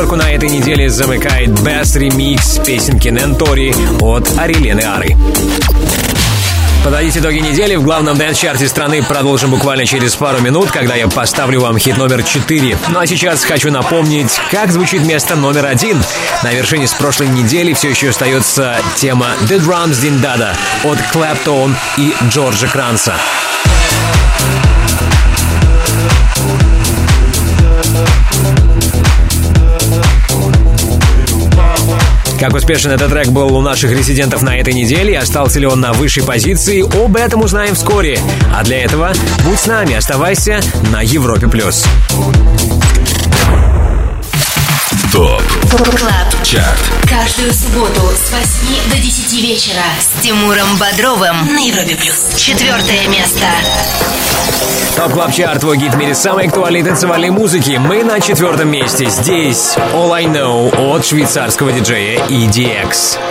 пятерку 0.00 0.16
на 0.16 0.32
этой 0.32 0.48
неделе 0.48 0.88
замыкает 0.88 1.50
Best 1.50 2.00
Remix 2.00 2.64
песенки 2.64 3.08
Nëntori 3.08 3.74
от 4.00 4.26
Арилены 4.38 4.80
Ары. 4.80 5.14
Подводить 6.82 7.18
итоги 7.18 7.40
недели 7.40 7.76
в 7.76 7.82
главном 7.82 8.16
дэнс-чарте 8.16 8.66
страны 8.66 9.02
продолжим 9.02 9.50
буквально 9.50 9.84
через 9.84 10.16
пару 10.16 10.40
минут, 10.40 10.70
когда 10.70 10.94
я 10.94 11.06
поставлю 11.06 11.60
вам 11.60 11.78
хит 11.78 11.98
номер 11.98 12.22
4. 12.22 12.78
Ну 12.88 12.98
а 12.98 13.06
сейчас 13.06 13.44
хочу 13.44 13.70
напомнить, 13.70 14.40
как 14.50 14.72
звучит 14.72 15.04
место 15.04 15.36
номер 15.36 15.66
один. 15.66 16.02
На 16.42 16.50
вершине 16.54 16.86
с 16.86 16.94
прошлой 16.94 17.28
недели 17.28 17.74
все 17.74 17.90
еще 17.90 18.08
остается 18.08 18.78
тема 18.96 19.26
The 19.50 19.60
Drums 19.60 20.00
Din 20.02 20.22
Daa 20.22 20.39
Daa 20.39 20.56
от 20.82 20.98
Claptone 21.12 21.74
и 21.98 22.14
Джорджа 22.30 22.68
Кранца. 22.68 23.16
Как 32.40 32.54
успешен 32.54 32.90
этот 32.90 33.10
трек 33.10 33.28
был 33.28 33.54
у 33.54 33.60
наших 33.60 33.90
резидентов 33.90 34.40
на 34.40 34.56
этой 34.56 34.72
неделе 34.72 35.12
и 35.12 35.16
остался 35.16 35.60
ли 35.60 35.66
он 35.66 35.80
на 35.80 35.92
высшей 35.92 36.24
позиции, 36.24 36.80
об 37.04 37.14
этом 37.16 37.42
узнаем 37.42 37.74
вскоре. 37.74 38.18
А 38.50 38.64
для 38.64 38.82
этого 38.82 39.12
будь 39.44 39.60
с 39.60 39.66
нами, 39.66 39.94
оставайся 39.94 40.60
на 40.90 41.02
Европе 41.02 41.48
плюс. 41.48 41.84
Top 45.12 45.42
Club 45.98 46.42
Chart. 46.42 46.80
Каждую 47.06 47.52
субботу 47.52 48.00
с 48.16 48.32
8 48.32 48.90
до 48.90 48.96
10 48.96 49.42
вечера 49.42 49.84
с 50.00 50.22
Тимуром 50.22 50.78
Бодровым 50.78 51.46
на 51.52 51.58
Европе 51.58 51.94
плюс. 51.94 52.30
Четвертое 52.36 53.06
место. 53.08 53.46
Top 54.96 55.12
Club 55.12 55.32
Chart, 55.32 55.60
твой 55.60 55.78
гид 55.78 55.94
в 55.94 55.96
мире 55.96 56.14
самой 56.14 56.46
актуальной 56.46 56.82
танцевальной 56.82 57.30
музыки. 57.30 57.78
Мы 57.80 58.04
на 58.04 58.20
четвертом 58.20 58.70
месте. 58.70 59.06
Здесь 59.08 59.76
All 59.94 60.12
I 60.12 60.24
Know 60.24 60.94
от 60.94 61.06
швейцарского 61.06 61.72
диджея 61.72 62.20
EDX. 62.26 63.29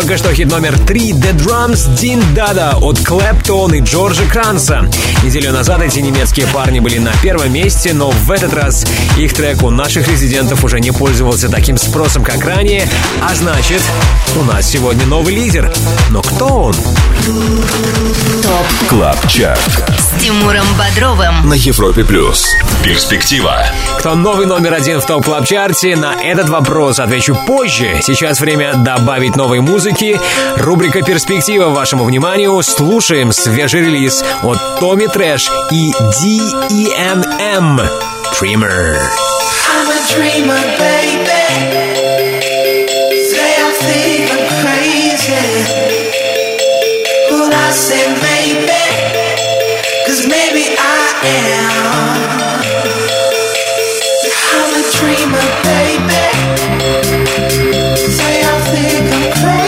Только 0.00 0.16
что 0.16 0.32
хит 0.32 0.48
номер 0.48 0.78
3 0.78 1.10
The 1.10 1.32
Drums 1.34 1.92
Din 1.96 2.22
Daa 2.32 2.54
Daa 2.54 2.76
от 2.80 3.00
Claptone 3.04 3.74
и 3.74 3.80
Джорджа 3.80 4.26
Кранса. 4.30 4.88
Неделю 5.24 5.50
назад 5.50 5.82
эти 5.82 5.98
немецкие 5.98 6.46
парни 6.46 6.78
были 6.78 6.98
на 6.98 7.10
первом 7.20 7.52
месте, 7.52 7.92
но 7.92 8.10
в 8.10 8.30
этот 8.30 8.54
раз 8.54 8.86
их 9.16 9.34
трек 9.34 9.64
у 9.64 9.70
наших 9.70 10.06
резидентов 10.06 10.62
уже 10.62 10.78
не 10.78 10.92
пользовался 10.92 11.48
таким 11.48 11.76
спросом, 11.76 12.22
как 12.22 12.44
ранее, 12.44 12.88
а 13.28 13.34
значит, 13.34 13.82
у 14.36 14.44
нас 14.44 14.70
сегодня 14.70 15.04
новый 15.04 15.34
лидер. 15.34 15.72
Но 16.10 16.22
кто 16.22 16.46
он? 16.46 16.74
Top 18.42 18.88
Club 18.88 19.26
Chart 19.26 19.82
с 19.98 20.22
Тимуром 20.22 20.64
Бодровым. 20.78 21.48
на 21.48 21.54
Европе 21.54 22.04
плюс. 22.04 22.46
Перспектива. 22.84 23.66
Кто 23.98 24.14
новый 24.14 24.46
номер 24.46 24.74
один 24.74 25.00
в 25.00 25.06
Top 25.06 25.24
Club 25.24 25.46
Chart 25.46 25.82
е? 25.82 25.96
На 25.96 26.14
этот 26.14 26.48
вопрос 26.48 27.00
отвечу 27.00 27.36
позже. 27.46 28.00
Сейчас 28.02 28.40
время 28.40 28.74
добавить 28.74 29.34
новой 29.34 29.60
музыки. 29.60 29.87
Рубрика 30.56 31.02
«Перспектива» 31.02 31.70
вашему 31.70 32.04
вниманию. 32.04 32.62
Слушаем 32.62 33.32
свежий 33.32 33.80
релиз 33.80 34.22
от 34.42 34.58
Томми 34.80 35.06
Трэш 35.06 35.50
и 35.70 35.92
D.E.M.M. 36.22 37.80
Dreamer. 38.38 38.98
I'm 39.70 39.88
a 39.88 39.98
dreamer, 40.12 40.60
baby. 40.78 41.88
Think 43.80 44.28
I'm 44.30 44.44
crazy. 44.60 45.46
But 47.30 47.54
I 47.54 47.70
say 47.70 48.04
I 50.80 51.06
am. 51.24 52.18
I'm 54.52 54.72
a 54.74 54.84
dreamer, 54.96 55.46
baby. 55.64 56.28
Own 59.50 59.67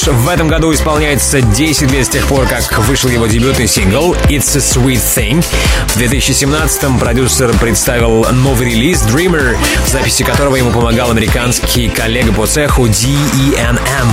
Трэш 0.00 0.14
в 0.14 0.28
этом 0.28 0.48
году 0.48 0.72
исполняется 0.72 1.42
10 1.42 1.90
лет 1.92 2.06
с 2.06 2.08
тех 2.08 2.26
пор, 2.26 2.46
как 2.46 2.78
вышел 2.80 3.10
его 3.10 3.26
дебютный 3.26 3.66
сингл 3.66 4.14
«It's 4.28 4.56
a 4.56 4.60
Sweet 4.60 4.94
Thing». 4.96 5.44
В 5.90 5.96
2017-м 5.96 7.00
продюсер 7.00 7.52
представил 7.58 8.24
новый 8.32 8.70
релиз 8.70 9.02
«Dreamer», 9.02 9.56
в 9.84 9.88
записи 9.88 10.22
которого 10.22 10.54
ему 10.54 10.70
помогал 10.70 11.10
американский 11.10 11.88
коллега 11.88 12.32
по 12.32 12.46
цеху 12.46 12.86
D.E.N.M. 12.86 14.08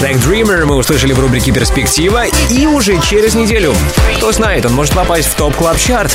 Трек 0.00 0.16
«Dreamer» 0.18 0.66
мы 0.66 0.76
услышали 0.76 1.14
в 1.14 1.18
рубрике 1.18 1.50
«Перспектива» 1.50 2.24
и 2.50 2.66
уже 2.66 3.00
через 3.00 3.34
неделю. 3.34 3.74
Кто 4.18 4.32
знает, 4.32 4.66
он 4.66 4.74
может 4.74 4.92
попасть 4.94 5.28
в 5.28 5.34
Top 5.34 5.56
Club 5.56 5.78
Chart 5.78 6.14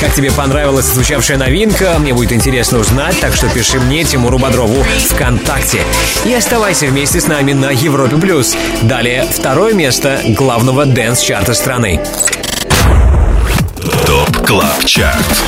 Как 0.00 0.12
тебе 0.12 0.32
понравилась 0.32 0.86
звучавшая 0.86 1.38
новинка? 1.38 1.94
Мне 2.00 2.12
будет 2.12 2.32
интересно 2.32 2.78
узнать, 2.78 3.18
так 3.20 3.36
что 3.36 3.48
пиши 3.48 3.78
мне, 3.78 4.02
Тимуру 4.02 4.38
Бодрову, 4.38 4.84
ВКонтакте. 5.10 5.80
И 6.24 6.34
оставайся 6.34 6.86
вместе 6.86 7.20
с 7.20 7.28
нами 7.28 7.52
на 7.52 7.70
Европе+. 7.70 8.16
плюс. 8.16 8.56
Далее 8.82 9.26
второе 9.30 9.74
место 9.74 10.20
главного 10.26 10.86
dance-чарта 10.86 11.54
страны. 11.54 12.00
Club 14.46 14.84
Chart 14.84 15.42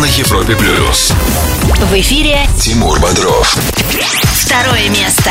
на 0.00 0.04
Европе 0.04 0.54
Плюс. 0.56 1.12
В 1.80 2.00
эфире 2.00 2.46
Тимур 2.60 3.00
Бодров. 3.00 3.56
второе 4.34 4.90
место. 4.90 5.30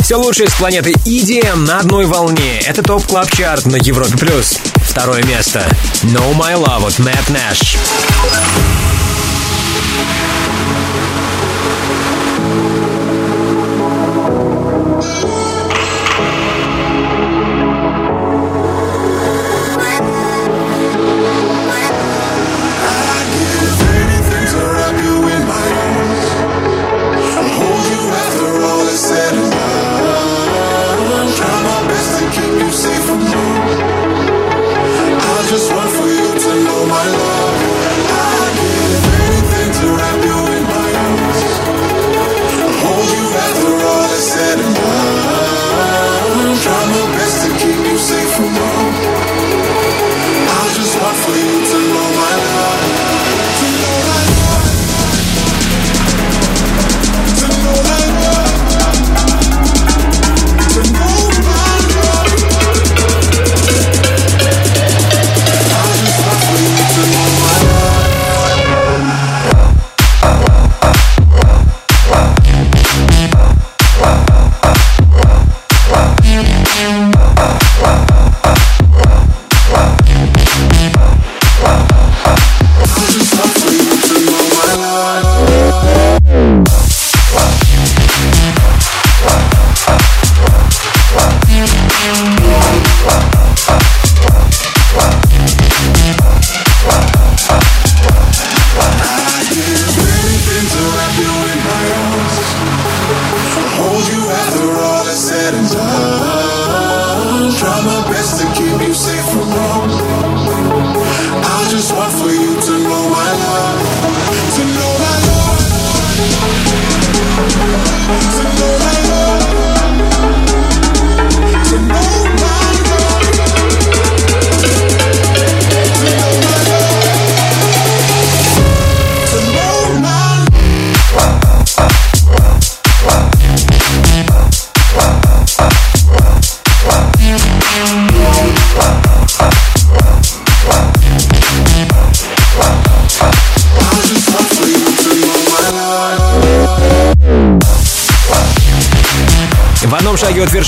Все 0.00 0.14
лучшее 0.16 0.48
с 0.48 0.54
планеты 0.54 0.92
EDM 1.04 1.66
на 1.66 1.78
одной 1.78 2.06
волне. 2.06 2.60
Это 2.64 2.82
Top 2.82 3.04
Club 3.06 3.28
Chart 3.30 3.66
на 3.66 3.76
Европе+. 3.76 4.16
плюс. 4.16 4.60
Второе 4.88 5.24
место. 5.24 5.66
Know 6.02 6.32
My 6.36 6.54
Love 6.54 6.86
от 6.86 6.98
Matt 7.00 7.26
Nash. 7.30 7.76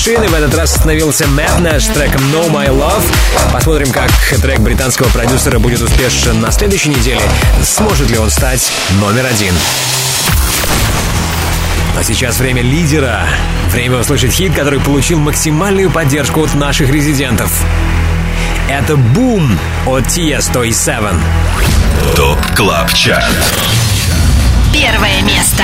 Вершины 0.07 0.27
в 0.27 0.33
этот 0.33 0.55
раз 0.55 0.73
остановился 0.73 1.25
Madness 1.25 1.81
с 1.81 1.87
треком 1.87 2.21
No 2.33 2.49
My 2.49 2.67
Love. 2.67 3.03
Посмотрим, 3.51 3.91
как 3.91 4.09
трек 4.41 4.59
британского 4.59 5.09
продюсера 5.09 5.59
будет 5.59 5.81
успешен 5.81 6.39
на 6.39 6.51
следующей 6.51 6.89
неделе. 6.89 7.21
Сможет 7.61 8.09
ли 8.09 8.17
он 8.17 8.29
стать 8.29 8.71
номер 9.01 9.25
один? 9.25 9.53
А 11.97 12.03
сейчас 12.03 12.39
время 12.39 12.61
лидера. 12.61 13.27
Время 13.71 13.97
услышать 13.99 14.31
хит, 14.31 14.53
который 14.53 14.79
получил 14.79 15.19
максимальную 15.19 15.89
поддержку 15.91 16.43
от 16.43 16.53
наших 16.53 16.89
резидентов. 16.89 17.51
Это 18.69 18.95
«Бум» 18.95 19.59
от 19.85 20.05
Tiesto 20.05 20.65
и 20.65 20.71
Seven. 20.71 21.19
ТОП 22.15 22.39
КЛАБ 22.55 22.93
ЧАРТ 22.93 23.23
Первое 24.71 25.21
место. 25.23 25.63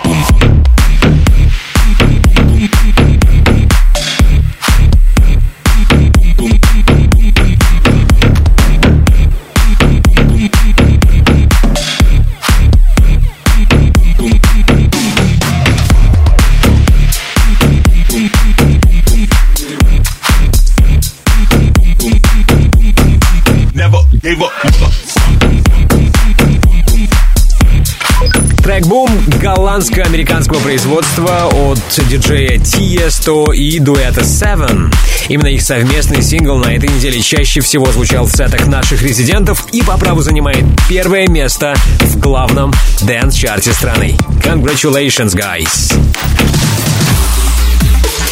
голландско-американского 29.81 30.59
производства 30.59 31.47
от 31.47 31.79
диджея 32.07 32.57
Tiesto 32.59 33.55
и 33.55 33.79
дуэта 33.79 34.21
Sevenn. 34.21 34.93
Именно 35.27 35.47
их 35.47 35.63
совместный 35.63 36.21
сингл 36.21 36.57
на 36.57 36.75
этой 36.75 36.87
неделе 36.89 37.19
чаще 37.19 37.61
всего 37.61 37.91
звучал 37.91 38.25
в 38.25 38.31
сетах 38.31 38.67
наших 38.67 39.01
резидентов 39.01 39.65
и 39.71 39.81
по 39.81 39.97
праву 39.97 40.21
занимает 40.21 40.65
первое 40.87 41.27
место 41.27 41.73
в 41.99 42.19
главном 42.19 42.71
dance-чарте 43.01 43.73
страны. 43.73 44.15
Congratulations, 44.43 45.35
guys! 45.35 45.91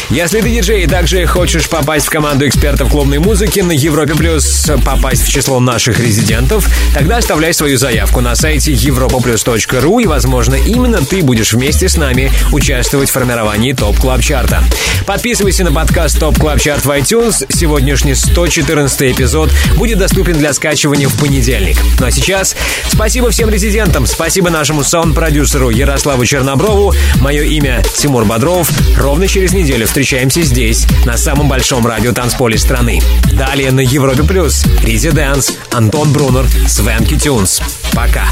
Если 0.09 0.41
ты 0.41 0.49
диджей 0.49 0.85
и 0.85 0.87
также 0.87 1.27
хочешь 1.27 1.69
попасть 1.69 2.07
в 2.07 2.09
команду 2.09 2.47
экспертов 2.47 2.89
клубной 2.89 3.19
музыки 3.19 3.59
на 3.59 3.71
Европе 3.71 4.15
Плюс, 4.15 4.67
попасть 4.83 5.23
в 5.23 5.29
число 5.29 5.59
наших 5.59 5.99
резидентов, 5.99 6.67
тогда 6.95 7.17
оставляй 7.17 7.53
свою 7.53 7.77
заявку 7.77 8.19
на 8.19 8.35
сайте 8.35 8.73
europaplus.ru 8.73 10.01
и, 10.01 10.07
возможно, 10.07 10.55
именно 10.55 11.05
ты 11.05 11.21
будешь 11.21 11.53
вместе 11.53 11.87
с 11.87 11.95
нами 11.95 12.31
участвовать 12.51 13.09
в 13.09 13.13
формировании 13.13 13.73
Top 13.73 13.97
Club 13.97 14.21
Chart 14.21 14.51
а. 14.51 14.63
Подписывайся 15.09 15.63
на 15.63 15.71
подкаст 15.71 16.19
Top 16.19 16.37
Club 16.37 16.59
Chart 16.59 16.85
в 16.85 16.91
iTunes. 16.91 17.43
Сегодняшний 17.51 18.13
114 18.13 19.11
эпизод 19.11 19.49
будет 19.75 19.97
доступен 19.97 20.37
для 20.37 20.53
скачивания 20.53 21.07
в 21.07 21.19
понедельник. 21.19 21.77
Ну 21.99 22.05
а 22.05 22.11
сейчас 22.11 22.55
спасибо 22.89 23.31
всем 23.31 23.49
резидентам, 23.49 24.05
спасибо 24.05 24.51
нашему 24.51 24.83
саунд-продюсеру 24.83 25.71
Ярославу 25.71 26.27
Черноброву. 26.27 26.93
Мое 27.21 27.41
имя 27.41 27.81
Тимур 27.97 28.23
Бодров. 28.25 28.69
Ровно 28.97 29.27
через 29.27 29.51
неделю 29.51 29.87
встречаемся 29.87 30.43
здесь, 30.43 30.85
на 31.07 31.17
самом 31.17 31.49
большом 31.49 31.87
радио 31.87 32.11
танцполе 32.11 32.59
страны. 32.59 33.01
Далее 33.33 33.71
на 33.71 33.79
Европе 33.79 34.21
Плюс. 34.21 34.63
Residents, 34.83 35.57
Антон 35.71 36.13
Брунер, 36.13 36.45
Swanky 36.67 37.17
Tunes. 37.17 37.63
Пока. 37.93 38.27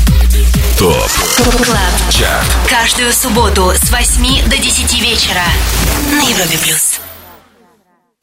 Top 0.78 1.10
Club. 1.66 2.12
Chart 2.12 2.70
Каждую 2.70 3.12
субботу 3.12 3.72
с 3.74 3.90
8 3.90 4.48
до 4.48 4.58
10 4.60 5.02
вечера 5.02 5.42
на 6.12 6.22
Европе 6.22 6.60
плюс. 6.60 6.87